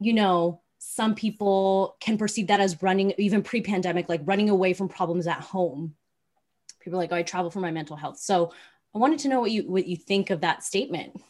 [0.00, 4.88] you know some people can perceive that as running even pre-pandemic like running away from
[4.88, 5.94] problems at home.
[6.80, 8.52] People are like, "Oh, I travel for my mental health." So,
[8.94, 11.20] I wanted to know what you what you think of that statement.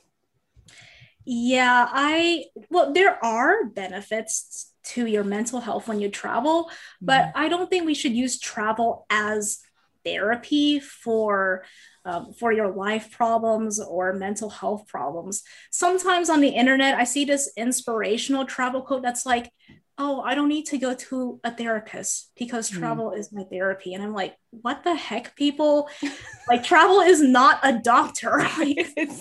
[1.24, 6.70] Yeah, I well, there are benefits to your mental health when you travel,
[7.00, 9.58] but I don't think we should use travel as
[10.04, 11.64] therapy for
[12.04, 15.42] um, for your life problems or mental health problems.
[15.70, 19.52] Sometimes on the internet, I see this inspirational travel quote that's like,
[19.96, 22.78] "Oh, I don't need to go to a therapist because Mhm.
[22.80, 25.88] travel is my therapy," and I'm like, "What the heck, people?
[26.48, 28.88] like, travel is not a doctor." Like.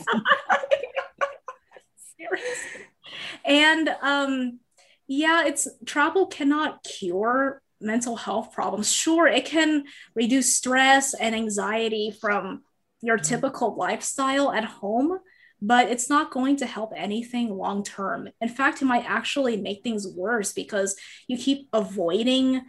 [3.45, 4.59] And um,
[5.11, 8.89] yeah, it's travel cannot cure mental health problems.
[8.89, 9.83] Sure, it can
[10.15, 12.61] reduce stress and anxiety from
[13.01, 13.25] your Mm-hmm.
[13.27, 15.19] typical lifestyle at home,
[15.61, 18.29] but it's not going to help anything long term.
[18.39, 20.95] In fact, it might actually make things worse because
[21.27, 22.61] you keep avoiding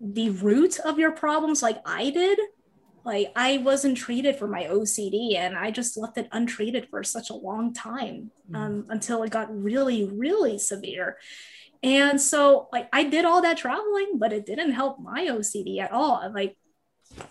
[0.00, 2.38] the root of your problems, like I did.
[3.04, 7.30] Like, I wasn't treated for my OCD and I just left it untreated for such
[7.30, 11.16] a long time um, until it got really, really severe.
[11.82, 15.92] And so, like, I did all that traveling, but it didn't help my OCD at
[15.92, 16.30] all.
[16.32, 16.56] Like,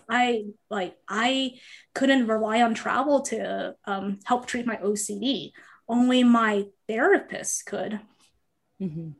[0.08, 1.54] I like I
[1.94, 5.52] couldn't rely on travel to um, help treat my OCD.
[5.88, 8.00] Only my therapist could.
[8.80, 9.10] Mm-hmm.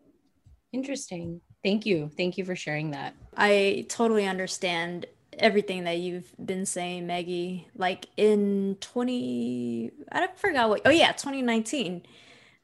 [0.72, 1.41] Interesting.
[1.62, 2.11] Thank you.
[2.16, 3.14] Thank you for sharing that.
[3.37, 5.07] I totally understand
[5.39, 7.68] everything that you've been saying, Maggie.
[7.76, 12.03] Like in 20, I forgot what, oh yeah, 2019.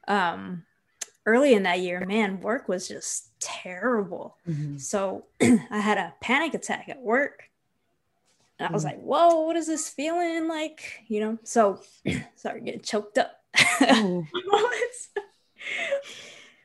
[0.07, 0.65] Um,
[1.29, 4.37] early in that year, man, work was just terrible.
[4.79, 7.51] So I had a panic attack at work.
[8.59, 8.87] And I was Mhm.
[8.87, 11.03] like, whoa, what is this feeling like?
[11.07, 11.81] You know, so
[12.37, 13.41] sorry, getting choked up.
[13.83, 14.27] Oh,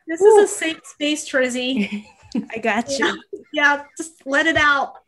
[0.07, 2.05] this is a safe space, Trizzy.
[2.55, 3.21] I got you.
[3.51, 4.95] Yeah, just let it out.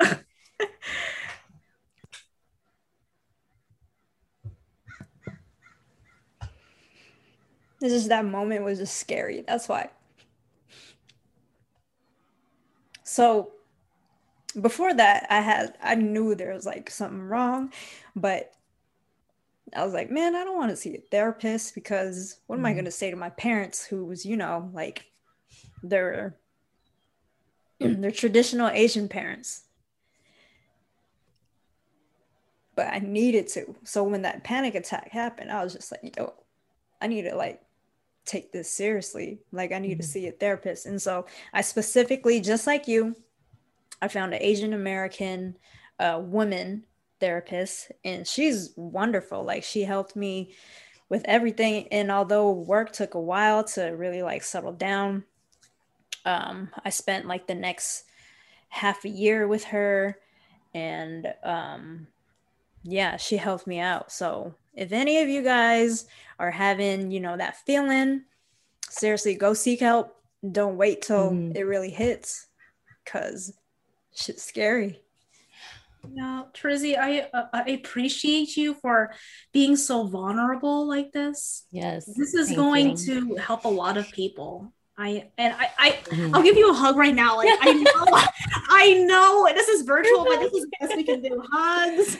[7.79, 9.43] This is that moment was just scary.
[9.47, 9.89] That's why.
[13.03, 13.51] So
[14.59, 17.71] before that, I had I knew there was like something wrong,
[18.15, 18.53] but
[19.75, 22.71] I was like, man, I don't want to see a therapist because what am I
[22.71, 22.75] Mhm.
[22.75, 25.05] going to say to my parents who was, you know, like
[25.83, 26.37] they're
[27.79, 29.63] they're traditional Asian parents.
[32.75, 33.75] But I needed to.
[33.83, 36.33] So when that panic attack happened, I was just like, yo,
[37.01, 37.61] I need to like
[38.25, 39.39] take this seriously.
[39.51, 40.07] Like I need to Mhm.
[40.07, 40.85] see a therapist.
[40.85, 43.15] And so I specifically, just like you,
[44.01, 45.57] I found an Asian American
[45.99, 46.85] uh, woman
[47.19, 49.43] therapist, and she's wonderful.
[49.43, 50.53] Like she helped me
[51.07, 51.87] with everything.
[51.89, 55.23] And although work took a while to really like settle down,
[56.25, 58.03] um, I spent like the next
[58.69, 60.19] half a year with her,
[60.73, 62.07] and um,
[62.83, 64.11] yeah, she helped me out.
[64.11, 66.05] So if any of you guys
[66.39, 68.23] are having, you know, that feeling,
[68.89, 70.15] seriously, go seek help.
[70.51, 71.55] Don't wait till Mhm.
[71.55, 72.47] it really hits,
[73.05, 73.53] cause
[74.13, 75.01] shit's scary.
[76.13, 79.11] Yeah, Trizzy, I uh, I appreciate you for
[79.51, 81.65] being so vulnerable like this.
[81.71, 82.05] yes.
[82.05, 82.95] This is going you.
[82.97, 84.71] to help a lot of people.
[84.97, 86.35] I and I, I Mhm.
[86.35, 87.35] I'll give you a hug right now.
[87.37, 88.05] Like I know,
[88.69, 91.41] I know this is virtual, but this is the best we can do.
[91.51, 92.17] Hugs.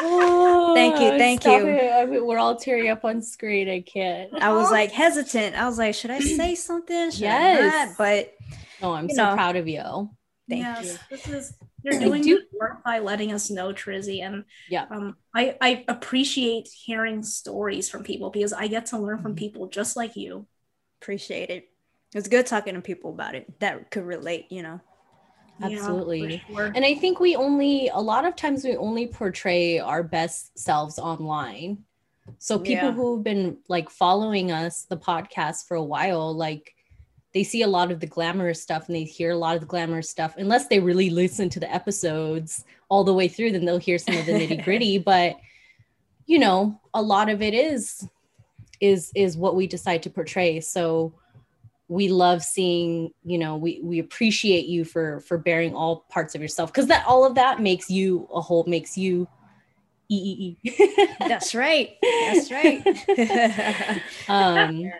[0.00, 1.52] Thank you, Oh, thank you.
[1.52, 3.68] I mean, we're all tearing up on screen.
[3.68, 4.30] I can't.
[4.42, 5.56] I was like hesitant.
[5.56, 7.10] I was like, should I say something?
[7.10, 7.72] Should Yes.
[7.72, 7.96] I not?
[7.98, 8.34] But
[8.82, 9.34] Oh, I'm so know.
[9.34, 10.10] proud of you.
[10.48, 11.16] Thank yes, you.
[11.16, 14.86] this is you're doing do- work by letting us know, Trizzy, and Yeah.
[14.90, 19.38] um, I I appreciate hearing stories from people because I get to learn from Mhm.
[19.38, 20.46] people just like you.
[21.00, 21.68] appreciate it.
[22.14, 24.80] It's good talking to people about it that could relate, you know.
[25.60, 26.42] Yeah, Absolutely.
[26.48, 26.72] sure.
[26.74, 30.98] And I think we only, a lot of times, we only portray our best selves
[30.98, 31.84] online.
[32.38, 32.92] So people Yeah.
[32.92, 36.74] who've been like following us, the podcast for a while, like
[37.32, 39.66] they see a lot of the glamorous stuff and they hear a lot of the
[39.66, 40.34] glamorous stuff.
[40.38, 44.16] Unless they really listen to the episodes all the way through, then they'll hear some
[44.16, 44.98] of the nitty gritty.
[45.12, 45.36] but
[46.26, 48.08] you know, a lot of it is
[48.80, 50.60] is is what we decide to portray.
[50.60, 51.12] So
[51.88, 56.40] we love seeing you know we we appreciate you for for bearing all parts of
[56.40, 59.28] yourself because that all of that makes you a whole makes you
[60.10, 61.90] e e e That's right.
[62.02, 64.00] That's right.
[64.28, 64.90] um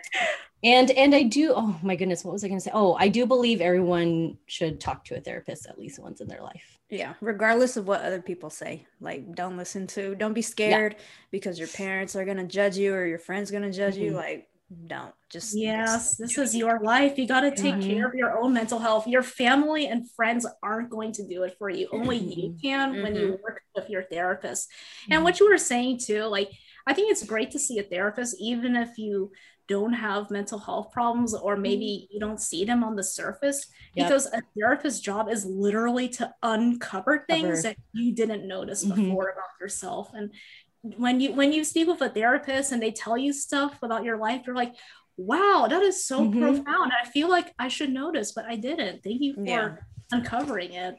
[0.63, 3.07] and and i do oh my goodness what was i going to say oh i
[3.09, 7.15] do believe everyone should talk to a therapist at least once in their life yeah,
[7.21, 8.87] regardless of what other people say.
[9.01, 10.97] Like don't listen to, don't be scared
[11.33, 14.13] because your parents are going to judge you or your friends going to judge you
[14.13, 14.17] Mhm.
[14.17, 14.49] like
[14.87, 15.15] don't.
[15.31, 17.19] Just Yes, this is your life.
[17.19, 17.87] You got to take Mhm.
[17.91, 19.07] care of your own mental health.
[19.07, 21.89] Your family and friends aren't going to do it for you.
[21.93, 22.59] Only you mm-hmm.
[22.59, 23.43] can when you mm-hmm.
[23.43, 24.69] work with your therapist.
[25.05, 25.25] And mm-hmm.
[25.25, 26.51] what you were saying too, like,
[26.87, 29.33] I think it's great to see a therapist, even if you
[29.67, 34.07] don't have mental health problems or maybe you don't see them on the surface, Yep.
[34.07, 37.63] because a therapist's job is literally to uncover things Cover.
[37.63, 40.11] that you didn't notice before about yourself.
[40.13, 40.35] And
[40.99, 44.19] when you when you speak with a therapist and they tell you stuff about your
[44.19, 44.75] life, you're like,
[45.17, 46.39] wow, that is so Mhm.
[46.39, 46.93] profound.
[47.03, 49.03] I feel like I should notice, but I didn't.
[49.03, 49.77] Thank you for Yeah.
[50.13, 50.97] uncovering it.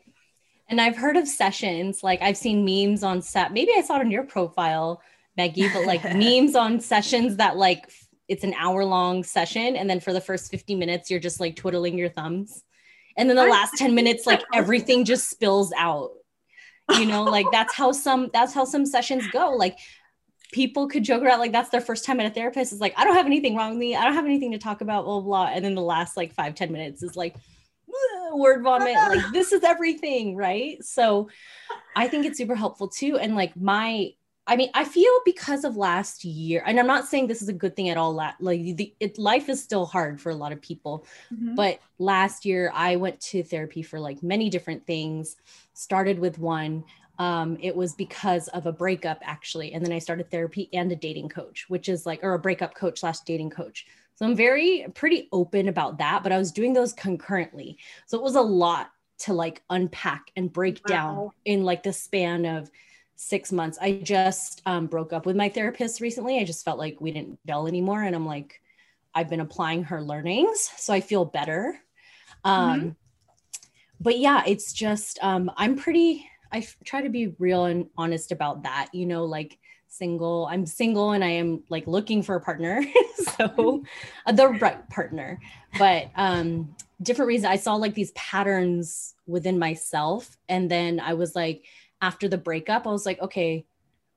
[0.68, 4.00] and i've heard of sessions like i've seen memes on set maybe i saw it
[4.00, 5.00] on your profile
[5.38, 7.88] maggie but like memes on sessions that like
[8.28, 11.56] it's an hour long session and then for the first 50 minutes you're just like
[11.56, 12.64] twiddling your thumbs
[13.16, 16.10] and then the last 10 minutes like everything just spills out
[16.92, 19.52] you know like that's how some that's how some sessions go.
[19.52, 19.78] Like
[20.52, 22.74] people could joke around like that's their first time at a therapist.
[22.74, 23.96] Is like i don't have anything wrong with me.
[23.96, 25.54] I don't have anything to talk about blah blah, blah.
[25.54, 27.36] and then the last like five ten minutes is like
[28.34, 28.96] word vomit.
[28.96, 30.84] Like this is everything right?
[30.84, 31.30] So
[31.96, 33.18] i think it's super helpful too.
[33.18, 34.12] And like my
[34.48, 37.54] I mean, I feel because of last year, and I'm not saying this is a
[37.54, 38.14] good thing at all.
[38.14, 41.56] Like, the it, life is still hard for a lot of people, mm-hmm.
[41.56, 45.38] but last year I went to therapy for like many different things.
[45.74, 46.84] Started with one.
[47.18, 50.96] Um, it was because of a breakup actually, and then I started therapy and a
[50.96, 53.88] dating coach, which is like, or a breakup coach slash dating coach.
[54.16, 58.24] So I'm very pretty open about that, but I was doing those concurrently, so it
[58.24, 60.96] was a lot to like unpack and break wow.
[60.96, 62.70] down in like the span of
[63.16, 63.78] six months.
[63.82, 66.40] I just um, broke up with my therapist recently.
[66.40, 68.04] I just felt like we didn't gel anymore.
[68.04, 68.62] And I'm like,
[69.14, 70.70] I've been applying her learnings.
[70.78, 71.80] So I feel better.
[72.44, 72.90] Um, mm-hmm.
[74.02, 78.64] But yeah, it's just, um, I'm pretty, I try to be real and honest about
[78.64, 78.90] that.
[78.94, 79.58] You know, like
[79.88, 82.84] single, I'm single and I am like looking for a partner.
[83.38, 83.84] so
[84.26, 85.40] uh, the right partner.
[85.80, 90.38] But um, different reasons, I saw like these patterns within myself.
[90.50, 91.64] And then I was like,
[92.02, 93.66] after the breakup, I was like, okay,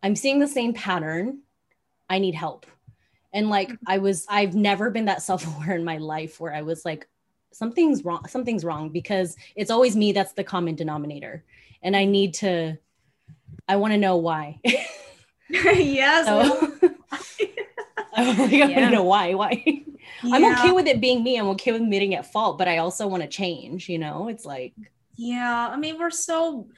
[0.03, 1.41] I'm seeing the same pattern.
[2.09, 2.67] I need help.
[3.33, 3.85] And like mm-hmm.
[3.87, 7.09] I was, I've never been that self-aware in my life where I was like,
[7.53, 11.45] something's wrong, something's wrong because it's always me that's the common denominator.
[11.83, 12.77] And I need to,
[13.67, 14.61] I want to know why.
[15.49, 16.27] yes.
[16.27, 16.73] So,
[18.15, 18.67] I'm like, I yeah.
[18.67, 19.35] want to know why.
[19.35, 19.85] Why?
[20.23, 20.35] Yeah.
[20.35, 21.39] I'm okay with it being me.
[21.39, 23.89] I'm okay with admitting at fault, but I also want to change.
[23.89, 24.75] You know, it's like.
[25.15, 26.69] Yeah, I mean, we're so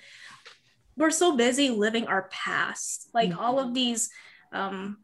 [1.01, 3.39] we're so busy living our past like mm-hmm.
[3.39, 4.11] all of these
[4.53, 4.99] um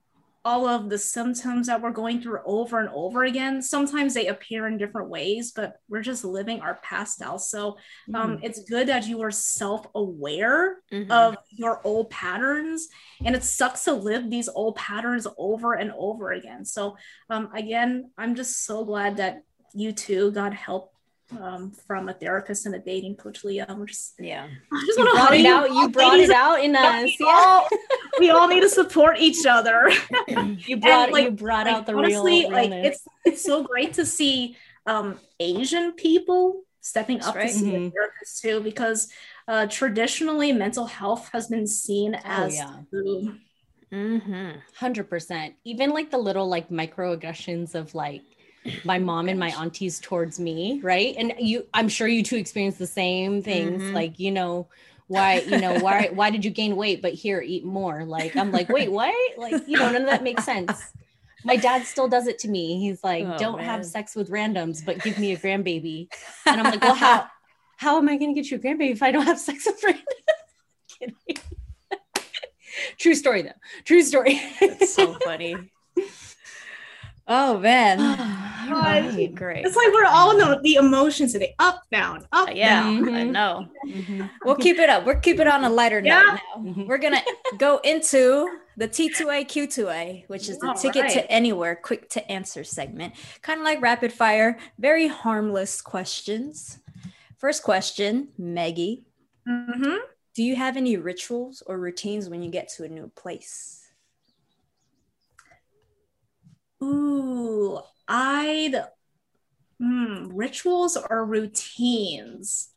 [0.45, 4.69] all of the symptoms that we're going through over and over again sometimes they appear
[4.69, 7.77] in different ways but we're just living our past now so
[8.15, 8.45] um, mm-hmm.
[8.45, 11.11] it's good that you are self-aware mm-hmm.
[11.11, 12.87] of your old patterns
[13.25, 16.97] and it sucks to live these old patterns over and over again so
[17.31, 19.43] um, again i'm just so glad that
[19.75, 20.93] you too got help
[21.41, 23.67] um, from a therapist and a dating coach, Leah.
[23.77, 24.47] We're just yeah.
[24.73, 25.73] I just want to brought it out.
[25.73, 27.05] You brought it out in us.
[27.05, 27.27] We yeah.
[27.27, 27.69] All,
[28.19, 29.91] we all need to support each other.
[30.29, 32.53] you brought and, like, you brought like, out the honestly, real.
[32.53, 34.57] Like it's it's so great to see
[34.87, 37.49] um, Asian people stepping That's up right.
[37.49, 37.87] to see mm-hmm.
[37.87, 39.09] a therapist too, because
[39.49, 43.33] uh, traditionally mental health has been seen oh, as oh, yeah.
[43.93, 44.59] Mm-hmm.
[44.77, 45.55] Hundred percent.
[45.65, 48.23] Even like the little like microaggressions of like
[48.85, 51.15] my mom and my aunties towards me, right?
[51.19, 53.95] And you, I'm sure you two experience the same things, mm-hmm.
[53.95, 54.69] like you know,
[55.09, 57.03] why you know why why did you gain weight?
[57.03, 58.05] But here, eat more.
[58.05, 59.15] Like I'm like, wait, what?
[59.39, 60.93] Like you know, none of that makes sense.
[61.45, 62.81] My dad still does it to me.
[62.81, 63.67] He's like, oh, don't man.
[63.67, 66.09] have sex with randoms, but give me a grandbaby.
[66.47, 67.27] And I'm like, well, how
[67.77, 69.81] how am I going to get you a grandbaby if I don't have sex with
[69.83, 71.39] randoms?
[72.99, 73.53] True story though.
[73.85, 74.41] True story.
[74.61, 75.57] It's so funny.
[77.29, 77.99] Oh man,
[78.71, 79.35] right.
[79.35, 79.67] great.
[79.67, 83.15] It's like we're all know the emotions today, up, down, up, yeah, down.
[83.15, 83.69] I know.
[83.87, 84.27] Mm-hmm.
[84.45, 85.05] We'll keep it up.
[85.05, 86.21] We're keep it on a lighter yeah.
[86.21, 86.63] note now.
[86.63, 86.87] Mm-hmm.
[86.87, 87.23] We're gonna
[87.59, 91.13] go into the T2A Q2A, which is the all ticket right.
[91.13, 96.79] to anywhere, quick to answer segment, kind of like rapid fire, very harmless questions.
[97.39, 99.05] First question, Maggie.
[99.49, 99.97] Mm-hmm.
[100.35, 103.86] Do you have any rituals or routines when you get to a new place?
[106.83, 108.85] Ooh, I'd
[109.79, 112.71] hmm, rituals or routines.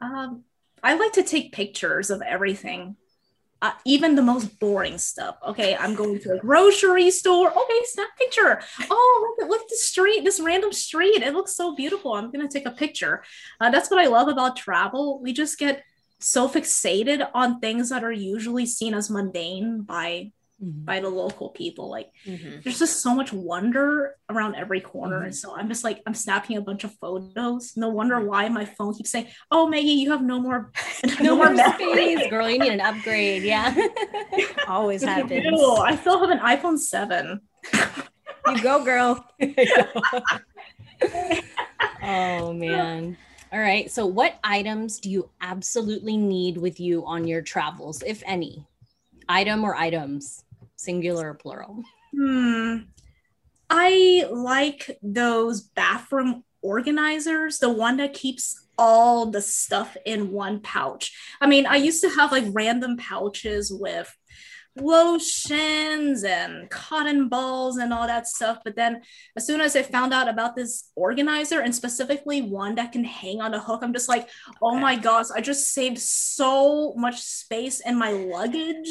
[0.00, 0.44] Um,
[0.82, 2.96] I like to take pictures of everything,
[3.60, 5.36] uh, even the most boring stuff.
[5.46, 7.50] Okay, I'm going to a grocery store.
[7.50, 8.62] Okay, snap picture.
[8.90, 11.22] Oh, look, at, look at the street, this random street.
[11.22, 12.14] It looks so beautiful.
[12.14, 13.22] I'm gonna take a picture.
[13.60, 15.20] Uh, that's what I love about travel.
[15.20, 15.84] We just get
[16.18, 20.32] so fixated on things that are usually seen as mundane by
[20.62, 20.84] mm-hmm.
[20.84, 21.90] by the local people.
[21.90, 22.60] Like mm-hmm.
[22.62, 25.16] there's just so much wonder around every corner.
[25.16, 25.26] Mm-hmm.
[25.26, 27.76] And so I'm just like, I'm snapping a bunch of photos.
[27.76, 30.72] No wonder why my phone keeps saying, Oh Maggie, you have no more
[31.20, 32.26] no, no more space.
[32.28, 33.42] Girl, you need an upgrade.
[33.42, 33.74] Yeah.
[34.68, 35.46] Always happens.
[35.80, 37.40] I still have an iPhone 7.
[38.46, 39.24] you go, girl.
[42.02, 43.16] oh man.
[43.52, 43.90] All right.
[43.90, 48.64] So, what items do you absolutely need with you on your travels, if any?
[49.28, 50.44] Item or items?
[50.80, 51.82] Singular or plural?
[52.14, 52.76] Hmm.
[53.68, 61.12] I like those bathroom organizers, the one that keeps all the stuff in one pouch.
[61.40, 64.14] I mean, I used to have like random pouches with
[64.76, 68.58] lotions and cotton balls and all that stuff.
[68.64, 69.02] But then
[69.36, 73.40] as soon as I found out about this organizer and specifically one that can hang
[73.40, 74.28] on a hook, I'm just like,
[74.62, 78.90] oh my gosh, I just saved so much space in my luggage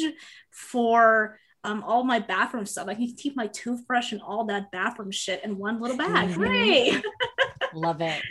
[0.50, 2.88] for um, all my bathroom stuff.
[2.88, 6.28] I can keep my toothbrush and all that bathroom shit in one little bag.
[6.28, 6.32] Mhm.
[6.34, 7.02] Hooray!
[7.74, 8.22] Love it.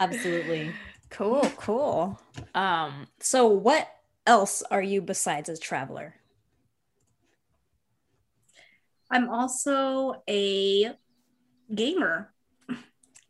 [0.00, 0.72] Absolutely.
[1.10, 2.20] Cool, cool.
[2.54, 3.88] Um, so what
[4.26, 6.14] else are you besides a traveler?
[9.10, 10.92] I'm also a
[11.74, 12.32] gamer.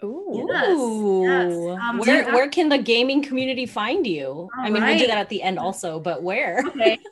[0.02, 0.46] Ooh.
[0.48, 1.80] Yes, yes.
[1.80, 4.48] Um, where where can the gaming community find you?
[4.56, 6.62] I mean, we'll do that at the end also, but where?
[6.66, 6.98] Okay.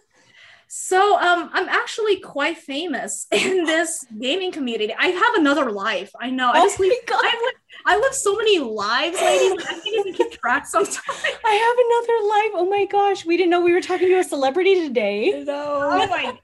[0.68, 4.94] So um, I'm actually quite famous in this gaming community.
[4.98, 6.10] I have another life.
[6.20, 6.50] I know.
[6.52, 7.24] I Oh my God.
[7.24, 7.54] I live,
[7.86, 9.64] I live so many lives, ladies.
[9.68, 11.00] I can't even keep track sometimes.
[11.44, 12.50] I have another life.
[12.54, 15.44] Oh my gosh, we didn't know we were talking to a celebrity today.
[15.44, 15.88] No.
[15.92, 16.38] Oh my.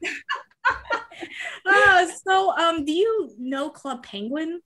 [1.66, 4.60] uh, so um, do you know Club Penguin?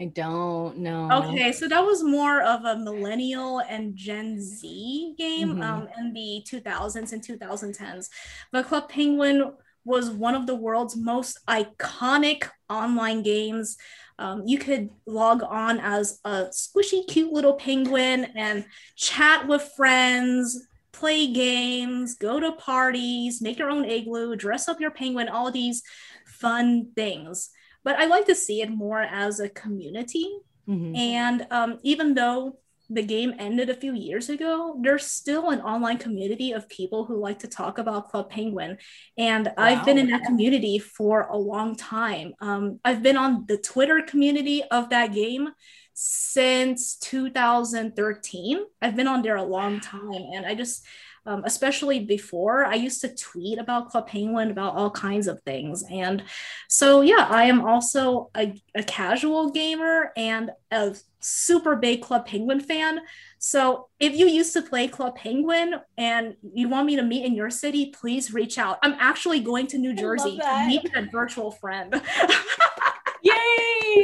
[0.00, 1.08] I don't know.
[1.10, 5.62] Okay, so that was more of a millennial and Gen Z game Mhm.
[5.62, 8.08] um, in the 2000s and 2010s.
[8.52, 13.76] But Club Penguin was one of the world's most iconic online games.
[14.18, 18.64] Um, you could log on as a squishy, cute little penguin and
[18.96, 24.90] chat with friends, play games, go to parties, make your own igloo, dress up your
[24.90, 25.82] penguin, all these
[26.26, 27.50] fun things.
[27.84, 30.30] But I like to see it more as a community.
[30.68, 30.96] Mhm.
[30.96, 32.58] And um, even though
[32.90, 37.20] the game ended a few years ago, there's still an online community of people who
[37.20, 38.78] like to talk about Club Penguin.
[39.18, 42.32] And I've been in that community for a long time.
[42.40, 45.50] Um, I've been on the Twitter community of that game
[45.92, 48.64] since 2013.
[48.80, 50.24] I've been on there a long time.
[50.32, 50.82] And I just,
[51.28, 55.84] um, especially before, I used to tweet about Club Penguin, about all kinds of things.
[55.90, 56.22] And
[56.68, 62.60] so, yeah, I am also a, a casual gamer and a super big Club Penguin
[62.60, 63.00] fan.
[63.38, 67.34] So, if you used to play Club Penguin and you want me to meet in
[67.34, 68.78] your city, please reach out.
[68.82, 71.92] I'm actually going to New Jersey to meet that virtual friend.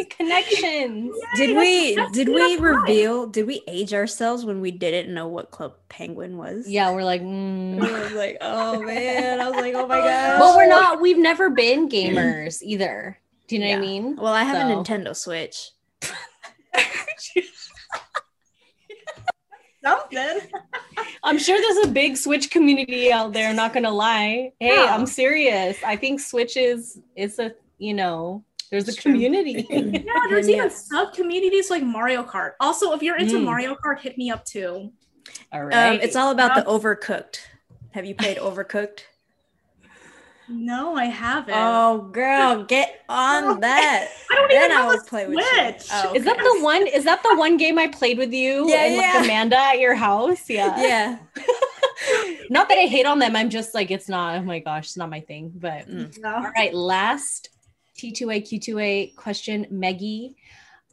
[0.04, 0.16] Yay!
[0.16, 1.16] Connections.
[1.36, 2.62] Did we that's- did that's we fine.
[2.64, 6.68] reveal did we age ourselves when we didn't know what Club Penguin was?
[6.68, 7.80] Yeah, we're like, We mm.
[8.12, 9.40] were like, oh man.
[9.40, 10.40] I was like, oh my gosh.
[10.40, 11.00] well, we're not.
[11.00, 13.18] We've never been gamers either.
[13.48, 14.16] Do you know what I mean?
[14.16, 15.70] Well, I have a Nintendo Switch.
[19.84, 20.40] Something.
[21.22, 23.52] I'm sure there's a big Switch community out there.
[23.52, 24.52] Not gonna lie.
[24.58, 24.94] Hey, Yeah.
[24.94, 25.76] I'm serious.
[25.84, 28.42] I think Switch is it's a you know
[28.74, 29.12] there's a It's true.
[29.12, 29.64] community.
[29.70, 32.52] Yeah, there's even sub communities like Mario Kart.
[32.58, 33.44] Also, if you're into Mm.
[33.44, 34.90] Mario Kart, hit me up too.
[35.52, 37.38] All Um, it's all about the Overcooked.
[37.92, 39.00] Have you played Overcooked?
[40.46, 41.54] No, I haven't.
[41.56, 44.08] Oh, girl, get on that.
[44.30, 45.42] I don't Then even I will a play with you.
[45.42, 45.88] Switch.
[45.90, 46.86] Oh, Is that the one?
[46.86, 49.16] Is that the one game I played with you Yeah, and yeah.
[49.20, 50.50] with Amanda at your house?
[50.50, 50.78] Yeah.
[50.78, 51.18] Yeah.
[52.50, 53.34] Not that I hate on them.
[53.36, 54.36] I'm just like it's not.
[54.36, 55.50] Oh my gosh, it's not my thing.
[55.54, 56.18] But Mm.
[56.20, 56.34] No.
[56.34, 57.48] all right, last
[58.12, 60.36] T2A Q2A question, Meggie.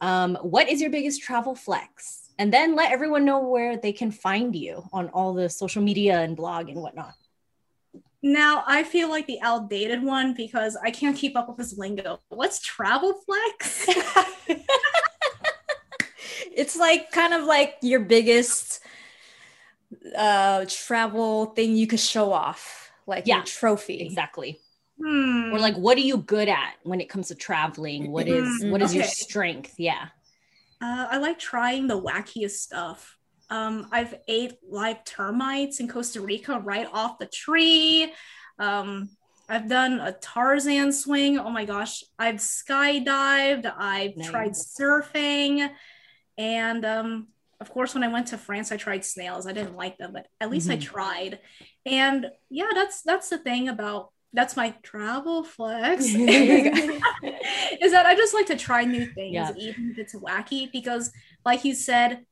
[0.00, 2.30] Um, what is your biggest travel flex?
[2.38, 6.20] And then let everyone know where they can find you on all the social media
[6.20, 7.14] and blog and whatnot.
[8.22, 12.20] Now I feel like the outdated one because I can't keep up with this lingo.
[12.28, 13.88] What's travel flex?
[16.54, 18.80] It's like kind of like your biggest
[20.16, 24.00] uh travel thing you could show off, like Yeah, your trophy.
[24.00, 24.60] Exactly.
[25.02, 25.52] Hmm.
[25.52, 28.10] Or like, what are you good at when it comes to traveling?
[28.10, 29.74] What is Mm, what is your strength?
[29.78, 30.08] Yeah.
[30.80, 33.16] Uh, I like trying the wackiest stuff.
[33.50, 38.12] Um, I've ate live termites in Costa Rica right off the tree.
[38.58, 39.10] Um,
[39.48, 41.38] I've done a Tarzan swing.
[41.38, 42.02] Oh my gosh.
[42.18, 43.70] I've skydived.
[43.76, 45.70] I've tried surfing.
[46.38, 47.28] And um,
[47.60, 49.46] of course, when I went to France, I tried snails.
[49.46, 50.80] I didn't like them, but at least I Mhm.
[50.80, 51.40] tried.
[51.84, 56.04] And yeah, that's that's the thing about that's my travel flex.
[56.06, 56.14] is
[57.92, 59.52] that I just like to try new things, Yeah.
[59.56, 61.12] even if it's wacky, because
[61.44, 62.24] like you said,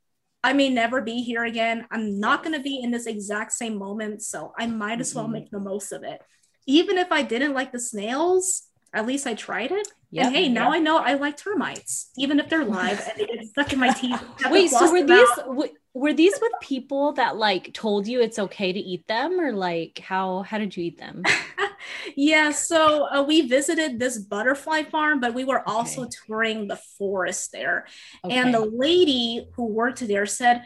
[0.43, 1.87] I may never be here again.
[1.91, 4.23] I'm not going to be in this exact same moment.
[4.23, 5.33] So I might as well Mhm.
[5.33, 6.23] make the most of it.
[6.67, 8.63] Even if I didn't like the snails,
[8.95, 9.87] at least I tried it.
[10.13, 10.27] Yep.
[10.27, 13.47] and hey, now I know I like termites, even if they're live and they get
[13.47, 14.15] stuck in my teeth.
[14.15, 18.09] I have to Wait, so were these w- were these with people that like told
[18.09, 21.23] you it's okay to eat them, or like how how did you eat them?
[22.17, 26.11] Yeah, so uh, we visited this butterfly farm, but we were also Okay.
[26.27, 27.87] touring the forest there.
[28.25, 28.37] Okay.
[28.37, 30.63] And the lady who worked there said,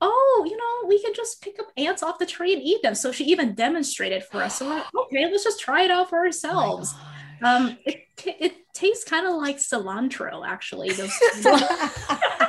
[0.00, 2.94] oh, you know, we can just pick up ants off the tree and eat them.
[2.94, 4.58] So she even demonstrated for us.
[4.58, 6.94] So we're like, okay, let's just try it out for ourselves.
[6.98, 7.02] Oh
[7.42, 10.90] um, it, it tastes kind of like cilantro, actually.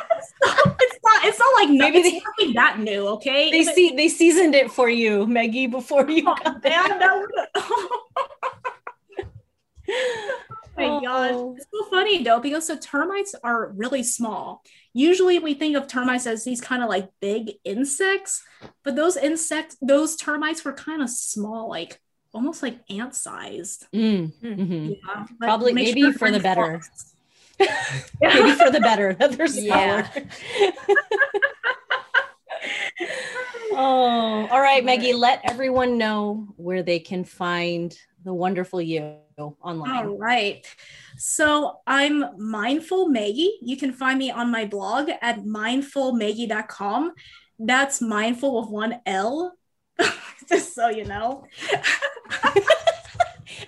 [1.27, 1.53] It's not.
[1.61, 3.07] Like maybe it's nothing that new.
[3.15, 3.51] Okay.
[3.51, 7.27] they Even- see they seasoned it for you, Maggie, before you Oh, got man, there.
[9.89, 11.55] oh my god Oh.
[11.57, 14.61] it's so funny though because the termites are really small
[14.93, 18.43] usually we think of termites as these kind of like big insects
[18.83, 21.99] but those insects those termites were kind of small like
[22.33, 24.97] almost like ant sized Mm, mhm.
[25.03, 26.81] yeah Probably- maybe sure for the better.
[28.21, 30.09] Maybe for the better that they're smaller.
[30.15, 30.71] Yeah.
[33.71, 35.13] oh, all right, Maggie.
[35.13, 39.17] Let everyone know where they can find the wonderful you
[39.61, 40.05] online.
[40.05, 40.65] All right.
[41.17, 43.57] So I'm Mindful Maggie.
[43.61, 47.13] You can find me on my blog at mindfulmaggie.com.
[47.59, 49.57] That's mindful with one L,
[50.49, 51.45] just so you know.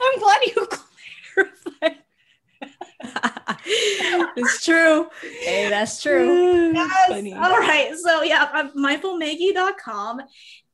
[0.02, 2.04] I'm glad you clarified.
[3.66, 5.08] it's true.
[5.42, 6.74] Hey, that's true.
[6.74, 7.08] Yes.
[7.08, 7.34] Funny.
[7.34, 7.96] All right.
[7.98, 10.22] So yeah, I'm mindfulmaggie.com.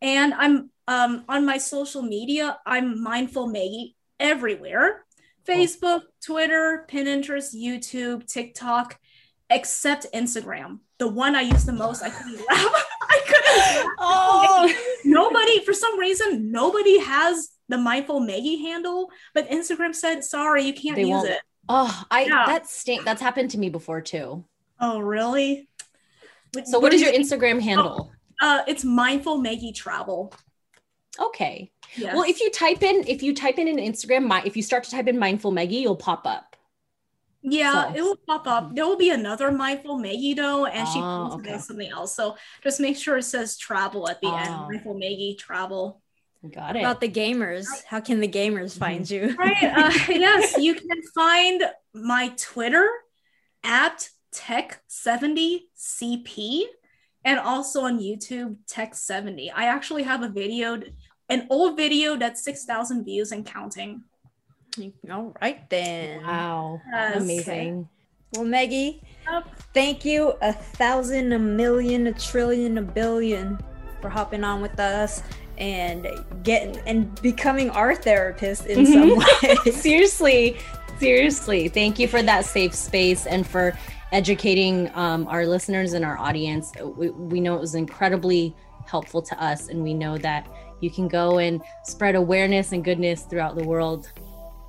[0.02, 5.06] And I'm um, on my social media, I'm mindful Maggie everywhere.
[5.48, 9.00] Facebook, Twitter, Pinterest, YouTube, TikTok,
[9.50, 10.80] except Instagram.
[10.98, 12.86] The one I use the most, I couldn't laugh.
[13.02, 13.92] I couldn't.
[14.00, 14.74] Oh,
[15.06, 20.74] nobody for some reason nobody has the mindful maggie handle but instagram said sorry you
[20.74, 21.30] can't They use won't.
[21.30, 21.40] it
[21.70, 22.44] oh, I Yeah.
[22.48, 23.04] that's stink.
[23.06, 24.44] That's happened to me before too.
[24.80, 25.68] oh really
[26.66, 28.12] So, what is your Instagram handle?
[28.42, 30.34] uh it's mindful maggie travel
[31.18, 31.72] Okay.
[31.96, 32.14] yes.
[32.14, 34.84] Well, if you type in if you type in an Instagram, mi- if you start
[34.84, 36.58] to type in mindful Maggie, you'll pop up.
[37.42, 41.00] yeah so- it will pop up there will be another mindful maggie though and she
[41.00, 41.60] Oh, posted okay.
[41.62, 44.36] something else so just make sure it says travel at the Oh.
[44.36, 46.02] end mindful maggie travel
[46.54, 46.80] Got it.
[46.80, 49.36] About the gamers, how can the gamers find you?
[49.38, 52.88] right uh, yes you can find my twitter
[53.64, 56.64] at tech70cp
[57.24, 60.82] and also on youtube tech70 i actually have a video
[61.30, 64.04] an old video that's 6000 views and counting
[65.10, 66.22] All right then.
[66.22, 66.82] wow.
[66.92, 67.22] Yes.
[67.24, 67.88] Amazing.
[68.34, 69.46] Well, Maggie, Yep.
[69.74, 73.58] thank you a thousand, a million, a trillion, a billion
[74.02, 75.24] for hopping on with us
[75.58, 76.08] and
[76.44, 79.18] getting and becoming our therapist in some
[79.66, 79.72] way.
[79.72, 80.58] seriously,
[81.00, 81.68] seriously.
[81.68, 83.78] Thank you for that safe space and for
[84.12, 86.72] educating um, our listeners and our audience.
[86.82, 90.48] We, we know it was incredibly helpful to us, and we know that
[90.82, 94.12] you can go and spread awareness and goodness throughout the world.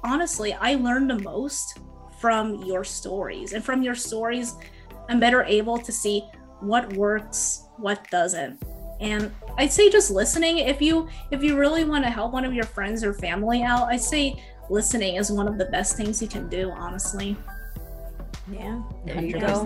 [0.05, 1.79] honestly i learned the most
[2.21, 4.55] from your stories and from your stories
[5.09, 6.21] i'm better able to see
[6.61, 8.63] what works what doesn't
[9.01, 12.55] and i'd say just listening if you if you really want to help one of
[12.55, 14.35] your friends or family out i say
[14.71, 17.37] listening is one of the best things you can do honestly.
[18.51, 19.65] Yeah, there you go.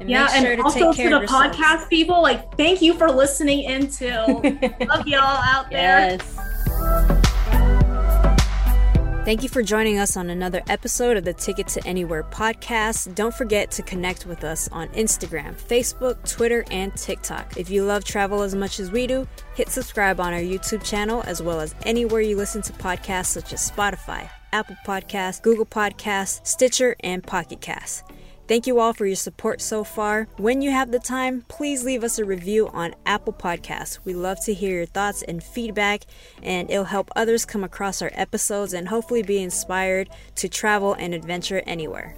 [0.00, 2.94] And yeah sure and to also take to the of podcast people like thank you
[2.94, 4.06] for listening into
[4.86, 6.10] love y'all out there.
[6.10, 6.38] Yes.
[9.24, 13.14] Thank you for joining us on another episode of the Ticket to Anywhere podcast.
[13.14, 17.56] Don't forget to connect with us on Instagram, Facebook, Twitter, and TikTok.
[17.56, 21.22] If you love travel as much as we do, hit subscribe on our YouTube channel
[21.24, 26.44] as well as anywhere you listen to podcasts such as Spotify, Apple Podcasts, Google Podcasts,
[26.44, 28.02] Stitcher, and Pocket Casts.
[28.52, 30.28] Thank you all for your support so far.
[30.36, 33.98] When you have the time, please leave us a review on Apple Podcasts.
[34.04, 36.02] We love to hear your thoughts and feedback,
[36.42, 41.14] and it'll help others come across our episodes and hopefully be inspired to travel and
[41.14, 42.14] adventure anywhere.